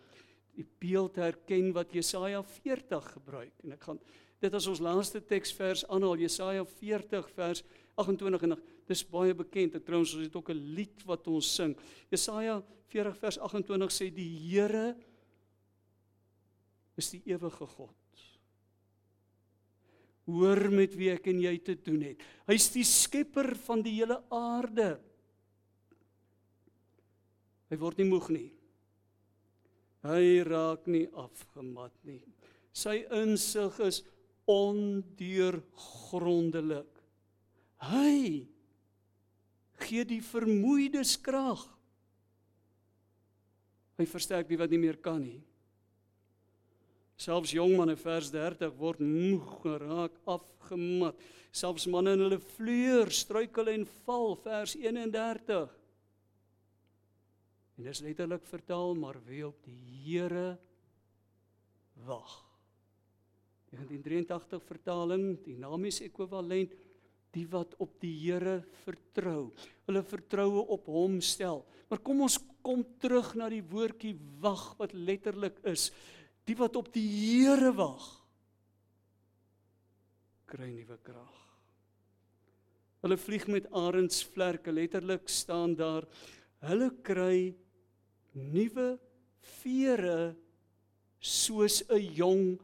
die 0.52 0.66
beeld 0.80 1.16
herken 1.16 1.72
wat 1.72 1.92
Jesaja 1.92 2.42
40 2.42 3.12
gebruik 3.12 3.54
en 3.64 3.72
ek 3.72 3.82
gaan 3.82 4.00
dit 4.42 4.54
as 4.54 4.66
ons 4.66 4.80
laaste 4.82 5.20
teksvers 5.20 5.84
aanhaal 5.88 6.18
Jesaja 6.18 6.64
40 6.64 7.30
vers 7.36 7.62
28 7.96 8.42
en 8.48 8.56
dis 8.88 9.04
baie 9.06 9.34
bekend. 9.36 9.76
Ek 9.78 9.86
trouens 9.86 10.14
ons 10.16 10.26
het 10.26 10.36
ook 10.36 10.50
'n 10.50 10.74
lied 10.76 11.04
wat 11.06 11.26
ons 11.28 11.54
sing. 11.54 11.76
Jesaja 12.10 12.62
40 12.88 13.16
vers 13.16 13.38
28 13.38 13.90
sê 13.92 14.10
die 14.10 14.28
Here 14.50 14.96
is 16.96 17.10
die 17.10 17.22
ewige 17.24 17.66
God. 17.66 17.94
Hoor 20.30 20.70
met 20.70 20.94
wie 20.94 21.10
ek 21.10 21.26
en 21.32 21.40
jy 21.42 21.56
te 21.66 21.74
doen 21.82 22.02
het. 22.06 22.22
Hy's 22.46 22.68
die 22.74 22.86
skepper 22.86 23.56
van 23.66 23.82
die 23.82 23.96
hele 23.98 24.20
aarde. 24.30 24.94
Hy 27.72 27.76
word 27.80 27.98
nie 27.98 28.10
moeg 28.10 28.28
nie. 28.30 28.50
Hy 30.06 30.42
raak 30.46 30.86
nie 30.90 31.08
afgemat 31.18 31.94
nie. 32.06 32.22
Sy 32.74 33.06
insig 33.14 33.78
is 33.84 34.02
ondeurgrondelik. 34.50 36.90
Hy 37.82 38.46
gee 39.82 40.04
die 40.06 40.22
vermoeides 40.22 41.16
krag. 41.22 41.62
Hy 43.98 44.06
versterk 44.08 44.48
die 44.50 44.58
wat 44.60 44.70
nie 44.72 44.80
meer 44.82 44.98
kan 45.02 45.20
nie. 45.22 45.40
Selfs 47.20 47.52
jong 47.54 47.76
manne 47.76 47.96
vers 48.00 48.30
30 48.32 48.72
word 48.78 49.02
moeg 49.04 49.46
geraak, 49.62 50.16
afgemat. 50.26 51.18
Selfs 51.52 51.86
manne 51.86 52.14
in 52.16 52.24
hulle 52.24 52.40
vleuer 52.56 53.12
struikel 53.12 53.68
en 53.74 53.86
val 54.06 54.36
vers 54.44 54.74
31. 54.80 55.78
En 57.78 57.88
dis 57.88 58.02
letterlik 58.04 58.46
vertaal 58.48 58.94
maar 58.98 59.18
wie 59.26 59.44
op 59.46 59.58
die 59.66 59.80
Here 60.02 60.56
wag. 62.06 62.32
1983 63.72 64.64
vertaling, 64.68 65.26
dinamies 65.44 66.02
ekwivalent 66.04 66.74
die 67.32 67.46
wat 67.48 67.72
op 67.80 67.94
die 68.02 68.12
Here 68.20 68.60
vertrou. 68.84 69.52
Hulle 69.88 70.02
vertroue 70.04 70.66
op 70.74 70.88
hom 70.92 71.20
stel. 71.24 71.62
Maar 71.88 72.02
kom 72.04 72.24
ons 72.24 72.38
kom 72.62 72.84
terug 73.02 73.32
na 73.36 73.48
die 73.52 73.64
woordjie 73.64 74.14
wag 74.42 74.72
wat 74.78 74.92
letterlik 74.94 75.58
is 75.68 75.90
Die 76.48 76.56
wat 76.58 76.76
op 76.76 76.90
die 76.94 77.06
Here 77.06 77.70
wag, 77.76 78.06
kry 80.50 80.68
nuwe 80.72 80.98
krag. 81.06 81.38
Hulle 83.02 83.18
vlieg 83.18 83.48
met 83.50 83.68
arendsvlerke, 83.74 84.74
letterlik 84.74 85.30
staan 85.30 85.74
daar 85.78 86.06
hulle 86.62 86.90
kry 87.02 87.54
nuwe 88.34 88.98
vere 89.62 90.34
soos 91.18 91.82
'n 91.88 92.14
jong 92.14 92.60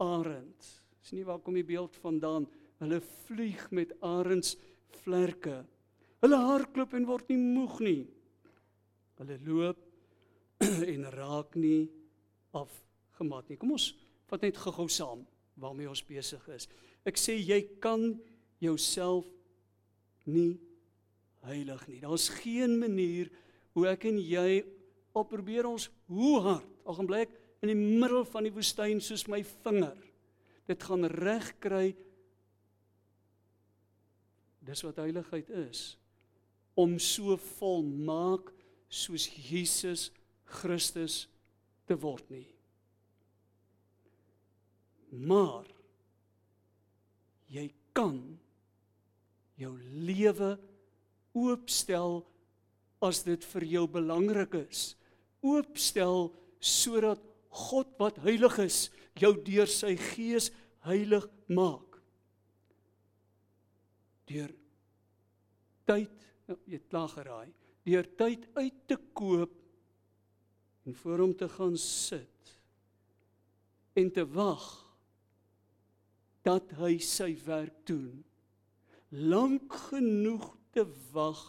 arend. 0.00 0.60
Dis 1.02 1.12
nie 1.12 1.24
waar 1.24 1.40
kom 1.40 1.54
die 1.54 1.64
beeld 1.64 1.96
vandaan? 1.96 2.46
Hulle 2.80 3.00
vlieg 3.00 3.70
met 3.70 3.92
arends 4.00 4.56
vlerke. 5.02 5.64
Hulle 6.22 6.36
hardloop 6.36 6.94
en 6.94 7.06
word 7.06 7.28
nie 7.28 7.38
moeg 7.38 7.80
nie. 7.80 8.06
Hulle 9.18 9.38
loop 9.46 9.78
en 10.94 11.10
raak 11.10 11.56
nie 11.56 11.90
afgemat 13.12 13.48
nie. 13.48 13.58
Kom 13.60 13.76
ons 13.76 13.92
vat 14.32 14.42
net 14.42 14.56
gou-gou 14.56 14.88
saam 14.88 15.26
waarmee 15.60 15.90
ons 15.90 16.02
besig 16.08 16.42
is. 16.48 16.68
Ek 17.04 17.18
sê 17.20 17.36
jy 17.36 17.60
kan 17.82 18.14
jouself 18.62 19.28
nie 20.24 20.56
heilig 21.44 21.82
nie. 21.90 22.00
Daar's 22.00 22.30
geen 22.40 22.78
manier 22.80 23.28
hoe 23.74 23.88
ek 23.90 24.06
en 24.08 24.18
jy 24.18 24.62
al 25.12 25.26
probeer 25.28 25.68
ons 25.68 25.90
hoe 26.08 26.40
hard 26.40 26.68
al 26.86 26.96
gaan 26.96 27.08
bly 27.08 27.24
ek 27.26 27.34
in 27.62 27.70
die 27.70 27.78
middel 27.78 28.24
van 28.26 28.46
die 28.46 28.54
woestyn 28.54 29.02
soos 29.02 29.26
my 29.30 29.42
vinger 29.64 29.98
dit 30.70 30.86
gaan 30.88 31.06
reg 31.12 31.50
kry 31.62 31.90
dis 34.64 34.84
wat 34.86 35.02
heiligheid 35.02 35.50
is 35.66 35.92
om 36.78 36.96
so 37.02 37.36
volmaak 37.58 38.50
soos 38.88 39.28
Jesus 39.36 40.08
Christus 40.62 41.26
te 41.88 41.98
word 41.98 42.28
nie 42.32 42.51
maar 45.12 45.68
jy 47.52 47.68
kan 47.92 48.18
jou 49.60 49.72
lewe 50.08 50.54
oopstel 51.36 52.22
as 53.02 53.22
dit 53.26 53.44
vir 53.52 53.66
jou 53.74 53.84
belangrik 53.90 54.56
is. 54.62 54.92
Oopstel 55.44 56.30
sodat 56.62 57.20
God 57.52 57.90
wat 58.00 58.20
heilig 58.24 58.56
is 58.64 58.86
jou 59.20 59.34
deur 59.44 59.68
sy 59.68 59.94
gees 60.00 60.48
heilig 60.86 61.26
maak. 61.52 61.98
Deur 64.30 64.52
tyd 65.88 66.12
nou, 66.48 66.56
jy 66.64 66.78
het 66.78 66.88
klaar 66.88 67.10
geraai. 67.12 67.50
Deur 67.84 68.06
tyd 68.16 68.46
uit 68.56 68.78
te 68.88 68.96
koop 69.12 69.58
en 70.86 70.96
voor 71.02 71.26
hom 71.26 71.34
te 71.36 71.48
gaan 71.50 71.76
sit 71.78 72.54
en 73.98 74.08
te 74.14 74.24
wag 74.32 74.81
dat 76.42 76.74
hy 76.80 76.96
sy 76.98 77.34
werk 77.46 77.86
doen 77.86 78.24
lank 79.12 79.72
genoeg 79.90 80.46
te 80.72 80.84
wag 81.12 81.40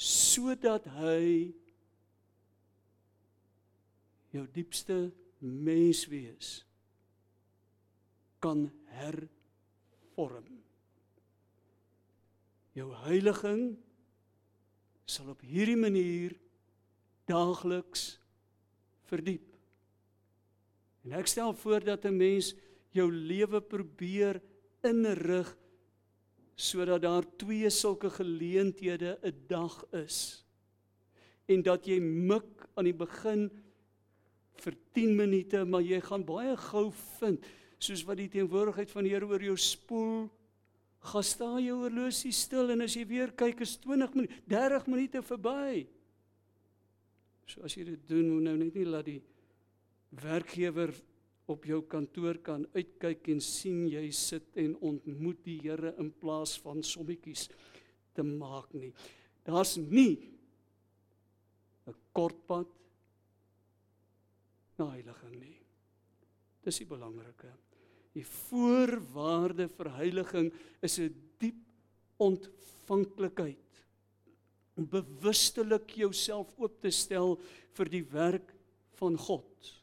sodat 0.00 0.86
hy 1.00 1.52
jou 4.30 4.46
diepste 4.54 5.10
mens 5.40 6.04
wees 6.12 6.60
kan 8.40 8.68
hervorm. 8.96 10.46
Jou 12.76 12.88
heiliging 13.04 13.64
sal 15.10 15.32
op 15.34 15.42
hierdie 15.44 15.76
manier 15.76 16.36
daagliks 17.28 18.14
verdiep. 19.10 19.46
En 21.04 21.16
ek 21.18 21.28
stel 21.30 21.52
voor 21.56 21.84
dat 21.84 22.04
'n 22.04 22.16
mens 22.16 22.54
jou 22.94 23.08
lewe 23.12 23.60
probeer 23.60 24.40
inrig 24.86 25.50
sodat 26.60 27.02
daar 27.02 27.24
twee 27.40 27.70
sulke 27.72 28.10
geleenthede 28.10 29.18
'n 29.22 29.34
dag 29.48 29.84
is. 29.92 30.44
En 31.48 31.62
dat 31.62 31.86
jy 31.86 31.98
mik 32.00 32.68
aan 32.74 32.84
die 32.84 32.94
begin 32.94 33.50
vir 34.60 34.74
10 34.92 35.16
minute, 35.16 35.64
maar 35.64 35.82
jy 35.82 36.00
gaan 36.00 36.24
baie 36.24 36.56
gou 36.56 36.90
vind 37.18 37.46
soos 37.78 38.04
wat 38.04 38.16
die 38.16 38.28
teenwoordigheid 38.28 38.90
van 38.90 39.04
die 39.04 39.12
Here 39.14 39.26
oor 39.26 39.42
jou 39.42 39.56
spoel. 39.56 40.28
Gaan 41.00 41.24
staan 41.24 41.64
jou 41.64 41.78
horlosie 41.80 42.32
stil 42.32 42.70
en 42.70 42.84
as 42.84 42.94
jy 42.94 43.06
weer 43.08 43.32
kyk 43.32 43.60
is 43.60 43.78
20 43.80 44.14
minute, 44.14 44.34
30 44.46 44.86
minute 44.86 45.22
verby. 45.22 45.86
So 47.46 47.64
as 47.64 47.74
jy 47.74 47.84
dit 47.84 48.08
doen, 48.08 48.28
moet 48.28 48.42
nou 48.42 48.56
net 48.56 48.74
nie 48.74 48.84
laat 48.84 49.08
die 49.08 49.22
werkgewer 50.10 50.92
op 51.50 51.64
jou 51.66 51.80
kantoor 51.90 52.38
kan 52.44 52.66
uitkyk 52.76 53.28
en 53.32 53.40
sien 53.42 53.86
jy 53.90 54.06
sit 54.14 54.56
en 54.60 54.76
ontmoet 54.86 55.40
die 55.44 55.58
Here 55.64 55.94
in 55.98 56.12
plaas 56.22 56.56
van 56.62 56.82
sommetjies 56.86 57.48
te 58.14 58.24
maak 58.26 58.72
nie. 58.74 58.92
Daar's 59.44 59.76
nie 59.76 60.30
'n 61.86 61.94
kort 62.12 62.46
pad 62.46 62.68
na 64.78 64.90
heiliging 64.90 65.40
nie. 65.40 65.58
Dis 66.64 66.78
die 66.78 66.86
belangrike. 66.86 67.50
Die 68.14 68.24
voorwaarde 68.24 69.68
vir 69.68 69.90
heiliging 69.96 70.52
is 70.82 70.98
'n 70.98 71.14
diep 71.38 71.60
ontvanklikheid 72.18 73.82
om 74.76 74.86
bewustelik 74.88 75.96
jouself 75.96 76.52
oop 76.58 76.80
te 76.80 76.90
stel 76.90 77.38
vir 77.76 77.88
die 77.88 78.04
werk 78.04 78.54
van 79.00 79.16
God. 79.16 79.80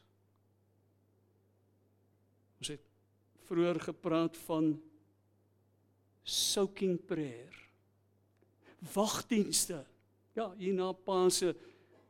Ons 2.58 2.72
het 2.74 2.84
vroeër 3.48 3.80
gepraat 3.88 4.36
van 4.46 4.74
soaking 6.28 6.98
prayer. 7.08 7.54
Wagdienste. 8.94 9.82
Ja, 10.36 10.52
hier 10.58 10.76
na 10.76 10.92
Paase 10.92 11.54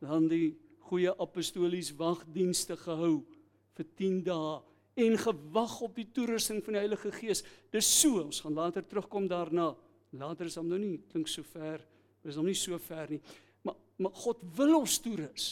dan 0.03 0.29
die 0.29 0.57
goeie 0.89 1.13
apostolies 1.21 1.93
wagdienste 1.97 2.77
gehou 2.79 3.21
vir 3.79 3.87
10 3.99 4.23
dae 4.27 4.57
en 4.99 5.15
gewag 5.23 5.77
op 5.87 5.95
die 5.99 6.09
toerusting 6.11 6.59
van 6.67 6.75
die 6.75 6.83
Heilige 6.83 7.13
Gees. 7.15 7.45
Dis 7.71 7.89
so, 8.01 8.19
ons 8.25 8.41
gaan 8.43 8.57
later 8.59 8.83
terugkom 8.87 9.29
daarna. 9.31 9.71
Later 10.19 10.49
is 10.49 10.57
hom 10.59 10.67
nou 10.71 10.81
nie 10.81 10.97
klink 11.13 11.31
so 11.31 11.47
ver, 11.47 11.85
is 12.27 12.39
hom 12.41 12.49
nie 12.49 12.57
so 12.59 12.79
ver 12.83 13.15
nie. 13.15 13.21
Maar 13.63 13.79
maar 13.99 14.15
God 14.15 14.43
wil 14.55 14.77
ons 14.79 14.99
toerus. 15.03 15.47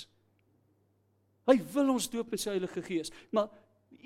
Hy 1.47 1.57
wil 1.75 1.93
ons 1.95 2.07
doop 2.11 2.31
met 2.31 2.43
sy 2.43 2.53
Heilige 2.55 2.83
Gees. 2.87 3.11
Maar 3.35 3.51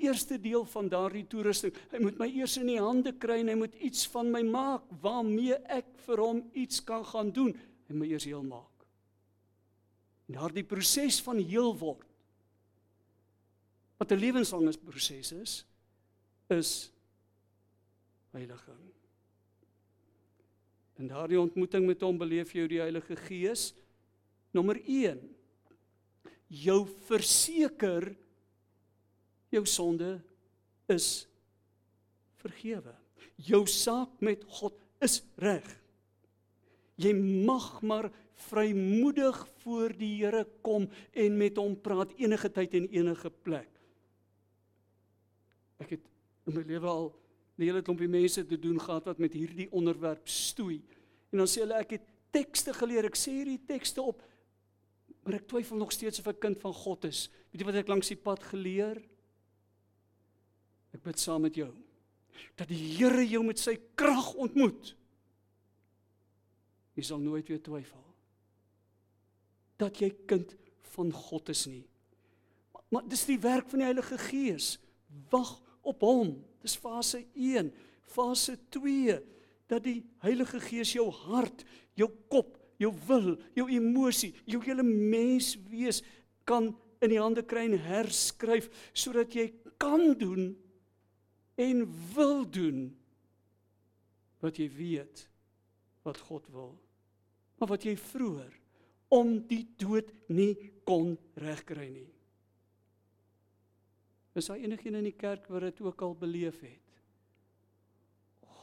eerste 0.01 0.37
deel 0.41 0.65
van 0.73 0.89
daardie 0.89 1.25
toerusting, 1.29 1.75
hy 1.91 2.01
moet 2.03 2.19
my 2.19 2.27
eers 2.29 2.57
in 2.61 2.69
die 2.69 2.79
hande 2.81 3.13
kry 3.21 3.39
en 3.41 3.51
hy 3.53 3.57
moet 3.59 3.75
iets 3.83 4.07
van 4.13 4.31
my 4.33 4.41
maak 4.47 4.85
waarmee 5.03 5.57
ek 5.71 5.89
vir 6.05 6.23
hom 6.23 6.43
iets 6.57 6.83
kan 6.85 7.05
gaan 7.05 7.31
doen. 7.35 7.53
Hy 7.87 7.97
moet 7.97 8.13
eers 8.13 8.27
heel 8.29 8.43
maak. 8.45 8.85
En 10.27 10.39
daardie 10.39 10.65
proses 10.67 11.19
van 11.25 11.41
heel 11.43 11.73
word 11.77 12.07
wat 14.01 14.11
'n 14.11 14.17
lewenslange 14.17 14.73
proses 14.81 15.31
is, 15.31 15.65
is 16.49 16.91
heiliging. 18.31 18.81
En 20.97 21.07
daardie 21.07 21.39
ontmoeting 21.39 21.85
met 21.85 22.01
hom 22.01 22.17
beleef 22.17 22.53
jy 22.53 22.67
die 22.67 22.81
Heilige 22.81 23.15
Gees 23.15 23.73
nommer 24.51 24.79
1 24.85 25.21
jou 26.47 26.83
verseker 27.07 28.11
jou 29.51 29.63
sonde 29.67 30.15
is 30.91 31.27
vergewe. 32.41 32.93
Jou 33.41 33.65
saak 33.69 34.19
met 34.23 34.43
God 34.59 34.77
is 35.03 35.21
reg. 35.41 35.67
Jy 37.01 37.13
mag 37.47 37.79
maar 37.85 38.09
vrymoedig 38.49 39.37
voor 39.61 39.93
die 39.97 40.13
Here 40.21 40.43
kom 40.65 40.87
en 41.13 41.37
met 41.37 41.57
hom 41.61 41.75
praat 41.77 42.13
enige 42.17 42.49
tyd 42.53 42.77
en 42.77 42.87
enige 42.93 43.29
plek. 43.45 43.69
Ek 45.81 45.97
het 45.97 46.07
in 46.49 46.57
my 46.57 46.65
lewe 46.65 46.87
al 46.87 47.11
'n 47.57 47.63
hele 47.63 47.81
klompie 47.81 48.09
mense 48.09 48.45
te 48.45 48.57
doen 48.57 48.79
gehad 48.79 49.05
wat 49.05 49.19
met 49.19 49.33
hierdie 49.33 49.69
onderwerp 49.71 50.27
stoei. 50.27 50.81
En 51.31 51.37
dan 51.37 51.47
sê 51.47 51.61
hulle 51.61 51.77
ek 51.77 51.91
het 51.91 52.05
tekste 52.31 52.73
geleer. 52.73 53.05
Ek 53.05 53.15
sê 53.15 53.31
hierdie 53.31 53.61
tekste 53.65 54.01
op 54.01 54.21
maar 55.23 55.37
ek 55.37 55.47
twyfel 55.49 55.77
nog 55.77 55.91
steeds 55.93 56.19
of 56.19 56.29
ek 56.31 56.39
kind 56.41 56.59
van 56.61 56.73
God 56.73 57.05
is. 57.05 57.27
Weet 57.51 57.61
jy 57.61 57.67
wat 57.67 57.79
ek 57.83 57.91
langs 57.91 58.09
die 58.09 58.17
pad 58.17 58.43
geleer? 58.51 58.97
Ek 60.91 61.03
bid 61.05 61.19
saam 61.21 61.45
met 61.47 61.57
jou 61.59 61.71
dat 62.57 62.69
die 62.71 62.79
Here 62.97 63.23
jou 63.27 63.41
met 63.45 63.59
sy 63.61 63.75
krag 63.97 64.33
ontmoet. 64.39 64.93
Jy 66.97 67.05
sal 67.05 67.21
nooit 67.23 67.47
weer 67.47 67.61
twyfel 67.63 67.99
dat 69.81 69.97
jy 69.97 70.11
kind 70.29 70.51
van 70.93 71.09
God 71.09 71.49
is 71.49 71.63
nie. 71.65 71.81
Maar, 72.69 72.83
maar 72.93 73.05
dis 73.09 73.23
die 73.25 73.39
werk 73.41 73.65
van 73.71 73.81
die 73.81 73.87
Heilige 73.87 74.19
Gees. 74.27 74.75
Wag 75.33 75.55
op 75.81 76.03
hom. 76.05 76.35
Dis 76.61 76.75
fase 76.77 77.23
1. 77.33 77.71
Fase 78.13 78.59
2 78.69 79.17
dat 79.71 79.85
die 79.87 80.01
Heilige 80.21 80.59
Gees 80.61 80.91
jou 80.93 81.07
hart, 81.23 81.63
jou 81.97 82.09
kop, 82.29 82.59
jou 82.81 82.91
wil, 83.07 83.33
jou 83.55 83.67
emosie, 83.71 84.33
jou 84.45 84.59
hele 84.65 84.83
mens 84.85 85.55
wees 85.71 86.01
kan 86.45 86.69
in 87.01 87.13
die 87.13 87.21
hande 87.21 87.41
kry 87.47 87.63
en 87.69 87.79
herskryf 87.81 88.67
sodat 88.93 89.33
jy 89.33 89.47
kan 89.81 90.11
doen 90.19 90.51
en 91.55 91.83
wil 92.13 92.45
doen 92.49 92.89
wat 94.41 94.57
jy 94.57 94.69
weet 94.73 95.27
wat 96.05 96.17
God 96.17 96.47
wil. 96.53 96.73
Maar 97.59 97.75
wat 97.75 97.85
jy 97.85 97.95
vroeër 97.97 98.55
om 99.13 99.35
die 99.47 99.65
dood 99.77 100.09
nie 100.31 100.55
kon 100.87 101.13
regkry 101.37 101.89
nie. 101.91 102.09
Is 104.33 104.47
daar 104.47 104.61
enigiemand 104.63 105.03
in 105.03 105.09
die 105.09 105.19
kerk 105.19 105.49
wat 105.51 105.65
dit 105.67 105.81
ook 105.83 106.01
al 106.01 106.15
beleef 106.15 106.61
het? 106.63 107.01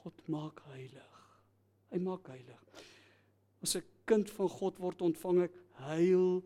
God 0.00 0.22
maak 0.32 0.62
heilig. 0.72 1.16
Hy 1.92 2.00
maak 2.00 2.30
heilig. 2.32 2.62
As 3.62 3.76
'n 3.76 3.84
kind 4.06 4.30
van 4.30 4.48
God 4.48 4.78
word 4.78 5.02
ontvang 5.02 5.42
ek 5.42 5.54
heil 5.84 6.42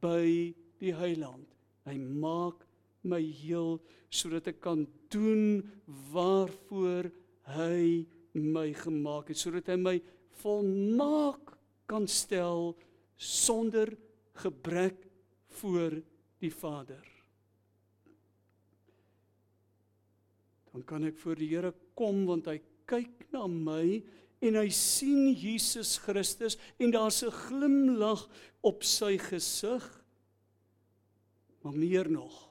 by 0.00 0.54
die 0.80 0.94
heiland. 0.94 1.48
Hy 1.86 1.96
maak 1.98 2.66
my 3.04 3.20
heel 3.22 3.78
sodat 4.10 4.48
ek 4.52 4.60
kan 4.64 4.86
doen 5.12 5.62
waarvoor 6.12 7.10
hy 7.54 8.06
my 8.34 8.68
gemaak 8.74 9.30
het 9.30 9.38
sodat 9.38 9.68
hy 9.70 9.78
my 9.78 9.96
volmaak 10.42 11.54
kan 11.90 12.06
stel 12.10 12.74
sonder 13.16 13.92
gebrek 14.42 15.04
voor 15.60 16.00
die 16.42 16.50
Vader. 16.50 17.04
Dan 20.74 20.82
kan 20.82 21.04
ek 21.06 21.18
voor 21.22 21.38
die 21.38 21.52
Here 21.52 21.70
kom 21.94 22.24
want 22.26 22.48
hy 22.50 22.58
kyk 22.90 23.28
na 23.32 23.46
my 23.46 24.02
en 24.44 24.58
hy 24.58 24.68
sien 24.74 25.30
Jesus 25.38 25.96
Christus 26.02 26.58
en 26.82 26.90
daar's 26.90 27.22
'n 27.22 27.30
glimlag 27.30 28.28
op 28.60 28.82
sy 28.82 29.16
gesig. 29.18 29.84
Maar 31.62 31.76
meer 31.76 32.10
nog, 32.10 32.50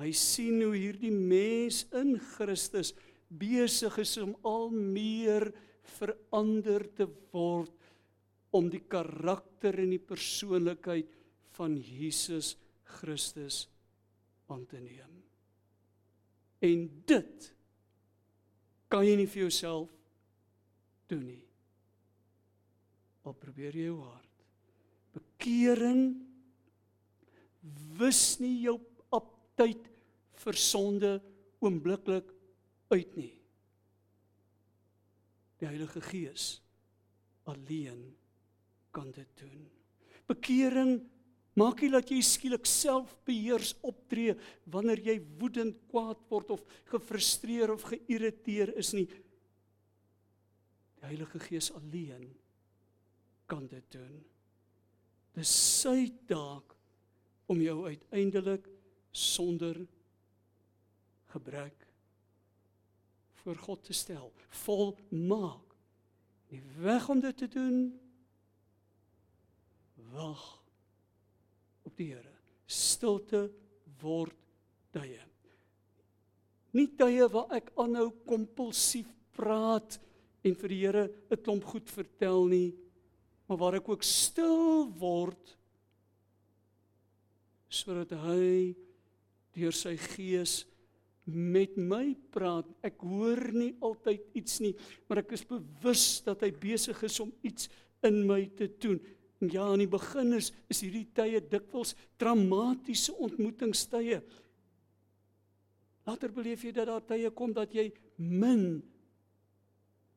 hy 0.00 0.10
sien 0.16 0.62
hoe 0.62 0.74
hierdie 0.76 1.12
mens 1.12 1.82
in 1.96 2.16
Christus 2.32 2.92
besig 3.28 3.98
is 4.02 4.16
om 4.20 4.34
al 4.46 4.70
meer 4.72 5.50
verander 5.98 6.84
te 6.96 7.06
word 7.32 7.72
om 8.52 8.68
die 8.72 8.82
karakter 8.84 9.78
en 9.80 9.94
die 9.94 10.02
persoonlikheid 10.02 11.08
van 11.56 11.76
Jesus 11.76 12.54
Christus 12.98 13.64
aan 14.52 14.66
te 14.68 14.80
neem. 14.80 15.22
En 16.62 16.84
dit 17.08 17.48
kan 18.92 19.06
jy 19.06 19.16
nie 19.18 19.30
vir 19.30 19.46
jouself 19.46 19.88
doen 21.10 21.24
nie. 21.24 21.40
Al 23.24 23.34
probeer 23.38 23.76
jy 23.78 23.88
jou 23.88 24.02
hart. 24.04 24.28
Bekering 25.16 26.04
wis 27.98 28.22
nie 28.42 28.58
jou 28.66 28.76
aptyd 29.62 29.88
vir 30.42 30.58
sonde 30.58 31.12
oombliklik 31.62 32.32
uit 32.90 33.16
nie. 33.16 33.32
Die 35.62 35.68
Heilige 35.68 36.02
Gees 36.02 36.56
alleen 37.46 38.10
kan 38.92 39.10
dit 39.14 39.28
doen. 39.38 39.62
Bekering 40.26 40.98
maak 41.58 41.82
nie 41.82 41.92
dat 41.92 42.10
jy 42.10 42.18
skielik 42.24 42.66
selfbeheers 42.66 43.76
optree 43.86 44.34
wanneer 44.72 44.98
jy 45.06 45.18
woedend, 45.38 45.78
kwaad 45.90 46.18
word 46.30 46.50
of 46.56 46.66
gefrustreer 46.90 47.74
of 47.74 47.86
geïrriteer 47.86 48.74
is 48.80 48.92
nie. 48.96 49.06
Die 50.98 51.06
Heilige 51.06 51.38
Gees 51.46 51.70
alleen 51.76 52.26
kan 53.46 53.66
dit 53.70 53.86
doen. 53.94 54.22
Dis 55.36 55.52
sy 55.82 56.10
taak 56.28 56.74
om 57.52 57.60
jou 57.62 57.84
uiteindelik 57.86 58.71
sonder 59.12 59.78
gebrek 61.32 61.86
voor 63.42 63.56
God 63.56 63.84
te 63.84 63.92
stel, 63.92 64.32
volmaak. 64.48 65.74
Die 66.52 66.62
weg 66.78 67.08
om 67.08 67.20
dit 67.20 67.36
te 67.36 67.48
doen 67.48 68.00
wag 70.12 70.42
op 71.82 71.96
die 71.96 72.12
Here. 72.12 72.34
Stilte 72.66 73.46
word 74.02 74.36
tye. 74.94 75.20
Nie 76.76 76.88
tye 76.96 77.26
waar 77.32 77.56
ek 77.58 77.72
aanhou 77.80 78.10
kompulsief 78.28 79.08
praat 79.36 79.98
en 80.44 80.54
vir 80.60 80.72
die 80.72 80.80
Here 80.84 81.04
'n 81.30 81.42
klomp 81.42 81.64
goed 81.64 81.90
vertel 81.90 82.46
nie, 82.46 82.74
maar 83.48 83.58
waar 83.58 83.74
ek 83.80 83.88
ook 83.88 84.02
stil 84.02 84.88
word 84.98 85.56
sodat 87.72 88.10
hy 88.10 88.76
deur 89.56 89.74
sy 89.76 89.96
gees 90.14 90.62
met 91.28 91.76
my 91.78 92.12
praat. 92.34 92.66
Ek 92.84 93.02
hoor 93.06 93.40
nie 93.54 93.72
altyd 93.84 94.24
iets 94.38 94.60
nie, 94.64 94.74
maar 95.06 95.22
ek 95.22 95.34
is 95.36 95.46
bewus 95.46 96.06
dat 96.26 96.42
hy 96.42 96.50
besig 96.62 97.02
is 97.06 97.18
om 97.22 97.32
iets 97.46 97.70
in 98.06 98.22
my 98.26 98.44
te 98.58 98.68
doen. 98.82 98.98
En 99.42 99.50
ja, 99.50 99.64
aan 99.66 99.82
die 99.82 99.90
begin 99.90 100.34
is, 100.36 100.52
is 100.70 100.82
hierdie 100.84 101.08
tye 101.14 101.40
dikwels 101.50 101.96
dramatiese 102.20 103.14
ontmoetingstye. 103.14 104.20
Later 106.06 106.34
beleef 106.34 106.64
jy 106.66 106.72
dat 106.74 106.90
daar 106.90 107.04
tye 107.06 107.30
kom 107.34 107.54
dat 107.54 107.74
jy 107.74 107.88
min 108.18 108.82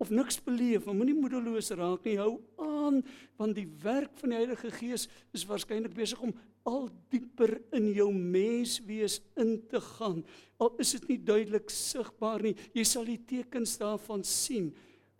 of 0.02 0.10
niks 0.12 0.42
beleef, 0.44 0.86
maar 0.86 0.98
moenie 0.98 1.16
moedeloos 1.16 1.72
raak 1.78 2.06
nie. 2.06 2.18
Hou 2.20 2.42
aan 2.62 3.02
want 3.40 3.56
die 3.58 3.68
werk 3.82 4.14
van 4.20 4.34
die 4.34 4.42
Heilige 4.42 4.72
Gees 4.76 5.08
is 5.34 5.46
waarskynlik 5.48 5.94
besig 5.96 6.22
om 6.22 6.34
al 6.66 6.88
dieper 7.14 7.60
in 7.78 7.92
jou 7.94 8.10
menswees 8.14 9.20
in 9.40 9.60
te 9.70 9.80
gaan. 9.82 10.24
Al 10.58 10.74
is 10.82 10.96
dit 10.98 11.08
nie 11.12 11.20
duidelik 11.22 11.70
sigbaar 11.74 12.44
nie, 12.46 12.56
jy 12.74 12.86
sal 12.88 13.06
die 13.08 13.20
tekens 13.28 13.78
daarvan 13.82 14.26
sien 14.26 14.72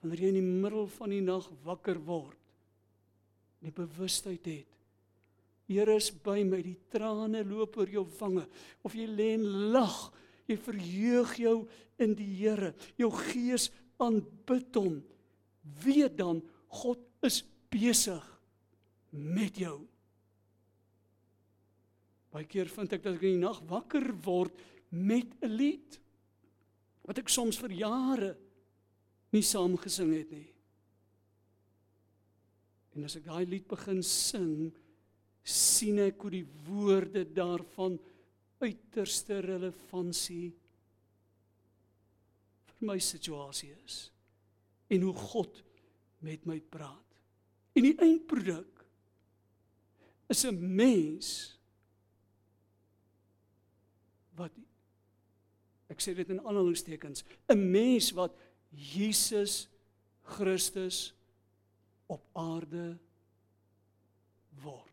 wanneer 0.02 0.26
jy 0.26 0.32
in 0.34 0.40
die 0.40 0.56
middel 0.66 0.88
van 0.98 1.14
die 1.14 1.22
nag 1.26 1.48
wakker 1.66 2.00
word. 2.06 2.38
Die 3.66 3.74
bewustheid 3.74 4.46
het. 4.46 4.72
Here 5.66 5.96
is 5.98 6.12
by 6.14 6.44
my, 6.46 6.60
die 6.62 6.78
trane 6.94 7.42
loop 7.48 7.80
oor 7.82 7.90
jou 7.90 8.04
wange 8.20 8.46
of 8.86 8.94
jy 8.94 9.08
lê 9.10 9.32
en 9.34 9.46
lag, 9.74 9.96
jy 10.46 10.60
verheug 10.62 11.34
jou 11.42 11.56
in 12.02 12.14
die 12.18 12.30
Here. 12.38 12.76
Jou 13.02 13.10
gees 13.32 13.72
aanbid 14.02 14.78
hom, 14.78 15.00
weet 15.82 16.18
dan 16.20 16.44
God 16.70 17.02
is 17.26 17.42
besig 17.74 18.22
met 19.10 19.58
jou. 19.58 19.80
Baie 22.36 22.48
keer 22.52 22.68
vind 22.68 22.92
ek 22.92 23.04
dat 23.06 23.16
ek 23.16 23.24
in 23.24 23.38
die 23.38 23.46
nag 23.46 23.62
wakker 23.70 24.10
word 24.26 24.58
met 24.92 25.30
'n 25.40 25.56
lied 25.56 26.00
wat 27.08 27.22
ek 27.22 27.32
soms 27.32 27.56
vir 27.62 27.72
jare 27.72 28.36
nie 29.32 29.44
saam 29.44 29.78
gesing 29.80 30.12
het 30.12 30.32
nie. 30.32 30.50
En 32.96 33.06
as 33.06 33.16
ek 33.16 33.24
daai 33.24 33.46
lied 33.46 33.68
begin 33.68 34.04
sing, 34.04 34.74
sien 35.44 36.00
ek 36.00 36.20
hoe 36.22 36.32
die 36.32 36.48
woorde 36.68 37.24
daarvan 37.24 38.00
uiterste 38.60 39.40
relevantie 39.40 40.52
vir 42.66 42.88
my 42.88 43.00
situasie 43.00 43.72
is 43.86 44.12
en 44.90 45.08
hoe 45.08 45.14
God 45.14 45.64
met 46.20 46.46
my 46.46 46.60
praat. 46.60 47.20
En 47.76 47.84
die 47.84 47.96
eindproduk 47.96 48.86
is 50.28 50.46
'n 50.46 50.76
mens 50.76 51.55
wat 54.36 54.56
ek 55.92 56.02
sê 56.02 56.16
dit 56.18 56.30
in 56.30 56.42
aanhalingstekens, 56.42 57.24
'n 57.50 57.72
mens 57.72 58.12
wat 58.18 58.34
Jesus 58.72 59.68
Christus 60.24 61.14
op 62.08 62.24
aarde 62.34 62.98
word. 64.64 64.92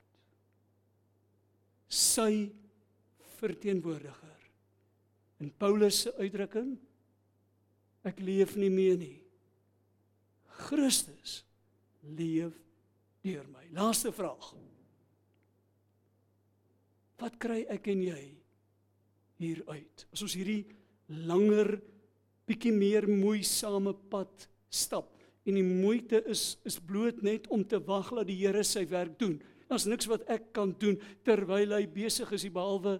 Sy 1.89 2.53
verteenwoordiger. 3.41 4.39
In 5.41 5.51
Paulus 5.59 6.01
se 6.01 6.15
uitdrukking 6.17 6.79
Ek 8.03 8.19
leef 8.19 8.57
nie 8.59 8.71
meer 8.71 8.99
nie. 8.99 9.17
Christus 10.67 11.43
leef 12.03 12.55
deur 13.23 13.47
my. 13.51 13.65
Laaste 13.75 14.11
vraag. 14.15 14.49
Wat 17.23 17.39
kry 17.43 17.63
ek 17.71 17.87
en 17.93 18.03
jy 18.03 18.23
hier 19.43 19.63
uit? 19.67 20.07
As 20.13 20.23
ons 20.25 20.35
hierdie 20.37 20.65
langer 21.27 21.77
bietjie 22.49 22.73
meer 22.75 23.07
moeisame 23.09 23.95
pad 24.11 24.49
stap 24.73 25.11
en 25.47 25.59
die 25.59 25.67
moeite 25.67 26.23
is 26.31 26.57
is 26.69 26.79
bloot 26.79 27.23
net 27.27 27.49
om 27.51 27.65
te 27.67 27.81
wag 27.83 28.13
dat 28.15 28.29
die 28.29 28.39
Here 28.41 28.63
sy 28.65 28.85
werk 28.91 29.19
doen. 29.19 29.41
Daar's 29.69 29.89
niks 29.89 30.09
wat 30.11 30.27
ek 30.31 30.53
kan 30.55 30.75
doen 30.79 30.99
terwyl 31.27 31.75
hy 31.75 31.87
besig 31.91 32.31
is 32.33 32.47
behalwe 32.51 32.99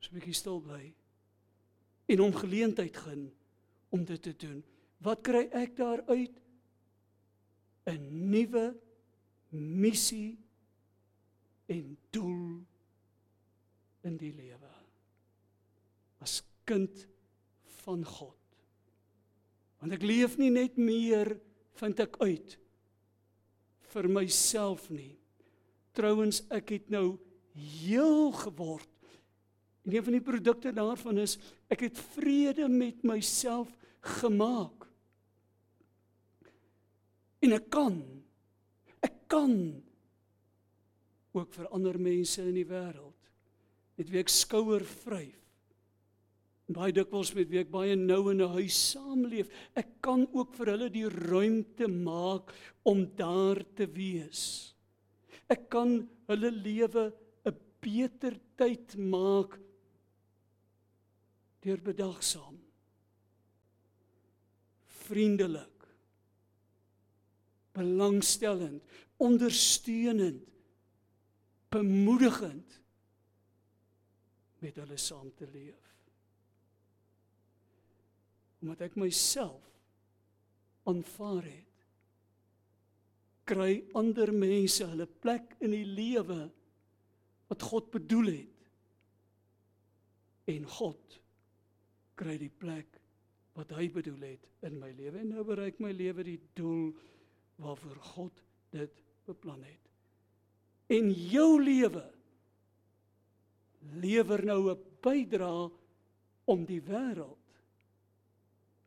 so 0.00 0.12
'n 0.12 0.18
bietjie 0.20 0.36
stil 0.36 0.60
bly 0.60 0.92
en 2.08 2.20
hom 2.20 2.32
geleentheid 2.32 2.96
gun 2.96 3.30
om 3.90 4.04
dit 4.04 4.22
te 4.22 4.34
doen. 4.36 4.62
Wat 5.00 5.22
kry 5.22 5.48
ek 5.52 5.76
daaruit? 5.76 6.34
'n 7.86 8.30
Nuwe 8.30 8.74
missie 9.50 10.38
en 11.66 11.96
doel 12.10 12.64
in 14.08 14.16
die 14.20 14.32
lewe. 14.34 14.70
As 16.24 16.40
kind 16.68 17.06
van 17.84 18.04
God. 18.06 18.38
Want 19.80 19.96
ek 19.96 20.06
leef 20.06 20.38
nie 20.40 20.52
net 20.52 20.78
meer 20.80 21.34
vind 21.76 22.00
ek 22.00 22.16
uit 22.22 22.56
vir 23.92 24.08
myself 24.10 24.88
nie. 24.90 25.12
Trouwens, 25.94 26.40
ek 26.50 26.72
het 26.74 26.88
nou 26.90 27.18
heel 27.54 28.32
geword. 28.34 28.90
En 29.84 29.92
een 29.92 30.06
van 30.06 30.16
die 30.16 30.24
produkte 30.24 30.72
daarvan 30.74 31.20
is 31.22 31.36
ek 31.70 31.84
het 31.86 32.00
vrede 32.16 32.66
met 32.72 33.04
myself 33.06 33.70
gemaak. 34.16 34.88
En 37.44 37.52
ek 37.52 37.68
kan 37.72 38.00
ek 39.04 39.16
kan 39.28 39.52
ook 41.36 41.52
vir 41.52 41.68
ander 41.76 41.98
mense 42.00 42.40
in 42.40 42.56
die 42.56 42.68
wêreld 42.68 43.23
met 43.98 44.10
wie 44.10 44.20
ek 44.22 44.32
skouer 44.32 44.84
vryf. 45.04 45.40
Baie 46.74 46.94
dikwels 46.96 47.34
met 47.36 47.50
wie 47.50 47.60
ek 47.60 47.70
baie 47.72 47.96
nou 47.96 48.30
in 48.32 48.40
'n 48.40 48.54
huis 48.56 48.76
saamleef, 48.92 49.50
ek 49.76 50.00
kan 50.00 50.26
ook 50.32 50.54
vir 50.54 50.66
hulle 50.72 50.88
die 50.90 51.08
ruimte 51.08 51.88
maak 51.88 52.54
om 52.84 53.04
daar 53.16 53.60
te 53.76 53.86
wees. 53.86 54.74
Ek 55.48 55.68
kan 55.68 56.08
hulle 56.28 56.50
lewe 56.50 57.12
'n 57.44 57.56
beter 57.80 58.40
tyd 58.56 58.96
maak 58.96 59.60
deur 61.60 61.80
bedagsaam 61.80 62.64
vriendelik 65.04 65.86
belangstellend 67.74 68.82
ondersteunend 69.16 70.48
bemoedigend 71.74 72.80
met 74.64 74.80
hulle 74.80 74.96
saam 75.00 75.28
te 75.36 75.46
leef. 75.52 75.92
Omdat 78.64 78.86
ek 78.88 78.98
myself 79.00 79.68
aanvaar 80.88 81.44
het 81.44 81.74
kry 83.48 83.82
ander 83.98 84.32
mense 84.32 84.86
hulle 84.88 85.06
plek 85.06 85.56
in 85.64 85.74
die 85.74 85.84
lewe 85.84 86.46
wat 87.50 87.64
God 87.68 87.90
bedoel 87.92 88.30
het. 88.32 88.68
En 90.54 90.64
God 90.78 91.18
kry 92.18 92.36
die 92.40 92.52
plek 92.52 93.00
wat 93.54 93.72
hy 93.76 93.88
bedoel 93.92 94.24
het 94.32 94.48
in 94.66 94.78
my 94.80 94.90
lewe. 94.96 95.20
En 95.20 95.34
nou 95.34 95.44
bereik 95.46 95.80
my 95.82 95.92
lewe 95.94 96.24
die 96.26 96.40
doel 96.56 96.90
waarvoor 97.62 98.00
God 98.16 98.40
dit 98.74 99.02
beplan 99.28 99.62
het. 99.64 99.80
En 100.92 101.10
jou 101.12 101.60
lewe 101.62 102.04
lewer 103.92 104.44
nou 104.44 104.70
'n 104.70 104.82
bydrae 105.00 105.70
om 106.44 106.64
die 106.64 106.80
wêreld 106.80 107.38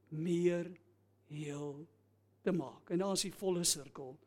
meer 0.09 0.71
heel 1.27 1.87
te 2.41 2.51
maak. 2.51 2.89
En 2.89 2.97
dan 2.97 3.11
is 3.11 3.21
die 3.21 3.33
volle 3.33 3.63
sirkel 3.63 4.17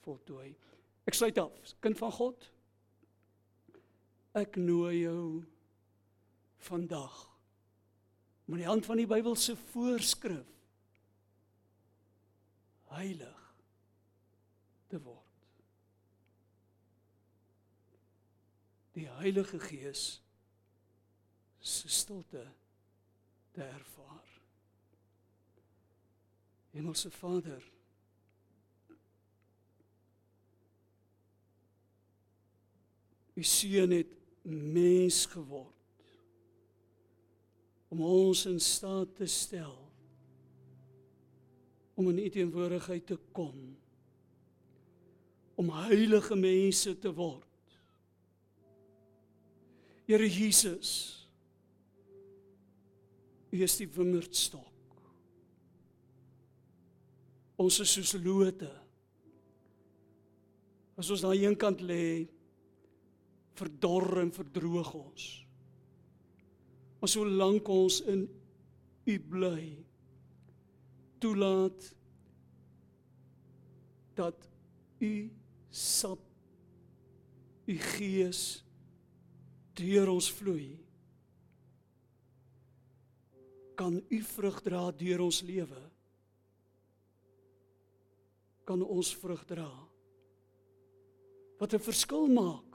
voltooi. 0.00 0.56
Ek 1.04 1.14
sluit 1.14 1.38
af. 1.38 1.74
Kind 1.80 1.98
van 1.98 2.12
God, 2.12 2.50
ek 4.32 4.56
nooi 4.56 5.00
jou 5.00 5.44
vandag 6.68 7.28
om 8.46 8.54
aan 8.54 8.62
die 8.62 8.68
hand 8.68 8.86
van 8.86 8.96
die 8.96 9.06
Bybel 9.06 9.36
se 9.36 9.56
voorskrif 9.56 10.46
heilig 12.88 13.54
te 14.88 15.00
word. 15.04 15.17
Die 18.98 19.10
Heilige 19.20 19.60
Gees 19.62 20.20
se 21.60 21.88
stilte 21.88 22.42
te 23.52 23.62
ervaar. 23.62 24.26
Hemelse 26.70 27.10
Vader, 27.10 27.62
U 33.38 33.42
seun 33.42 33.92
het 33.94 34.10
mens 34.42 35.26
geword 35.30 36.06
om 37.94 38.00
ons 38.02 38.40
in 38.50 38.58
staat 38.60 39.12
te 39.14 39.28
stel 39.30 39.76
om 41.94 42.08
in 42.10 42.18
u 42.18 42.30
teenwoordigheid 42.34 43.06
te 43.06 43.18
kom 43.32 43.76
om 45.54 45.70
heilige 45.86 46.34
mense 46.34 46.98
te 46.98 47.12
word. 47.14 47.47
Here 50.08 50.24
Jesus, 50.24 50.90
U 53.52 53.60
is 53.64 53.74
die 53.76 53.88
wingerdstok. 53.92 55.02
Ons 57.60 57.80
is 57.84 57.92
soos 57.92 58.14
lote. 58.24 58.70
As 60.98 61.10
ons 61.12 61.24
daai 61.26 61.44
een 61.44 61.56
kant 61.60 61.82
lê, 61.84 62.24
verdor 63.58 64.22
en 64.22 64.32
verdroog 64.32 64.94
ons. 64.96 65.26
Maar 66.98 67.12
solank 67.12 67.68
ons 67.68 68.00
in 68.08 68.24
U 69.08 69.18
bly, 69.28 69.66
toelaat 71.20 71.90
dat 74.18 74.48
U 75.04 75.12
sap 75.70 76.24
u 77.68 77.76
gees 77.76 78.62
deur 79.78 80.10
ons 80.10 80.28
vloei 80.34 80.76
kan 83.78 83.94
u 84.10 84.18
vrug 84.26 84.58
dra 84.66 84.88
deur 84.90 85.20
ons 85.22 85.38
lewe? 85.46 85.82
Kan 88.66 88.82
ons 88.82 89.12
vrug 89.20 89.44
dra? 89.46 89.70
Wat 91.58 91.74
'n 91.74 91.86
verskil 91.88 92.26
maak 92.26 92.66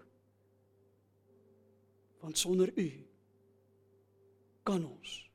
want 2.24 2.38
sonder 2.38 2.72
u 2.80 2.89
kan 4.63 4.86
ons 4.86 5.30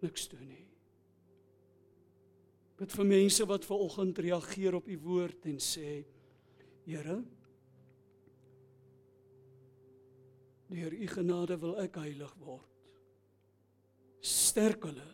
niks 0.00 0.28
doen 0.28 0.48
nie. 0.48 0.66
Bid 2.78 2.92
vir 2.92 3.04
mense 3.04 3.46
wat 3.46 3.64
ver 3.64 3.76
oggend 3.76 4.18
reageer 4.18 4.74
op 4.74 4.88
u 4.88 4.98
woord 4.98 5.44
en 5.44 5.58
sê 5.60 6.04
Here 6.88 7.24
deur 10.68 10.92
u 10.92 11.06
genade 11.06 11.58
wil 11.62 11.76
ek 11.82 11.96
heilig 12.02 12.34
word 12.44 12.66
sterk 14.24 14.84
hulle 14.88 15.10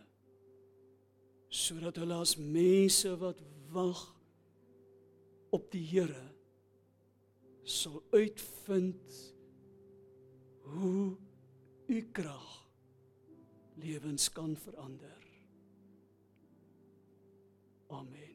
sodat 1.55 1.99
hulle 2.01 2.17
as 2.25 2.35
mense 2.37 3.11
wat 3.21 3.41
wag 3.75 4.01
op 5.55 5.69
die 5.71 5.85
Here 5.87 6.25
sal 7.63 8.01
uitvind 8.13 9.19
hoe 10.75 11.15
u 11.87 12.01
krag 12.11 12.49
lewens 13.81 14.29
kan 14.33 14.55
verander 14.57 15.15
Amen. 17.89 18.34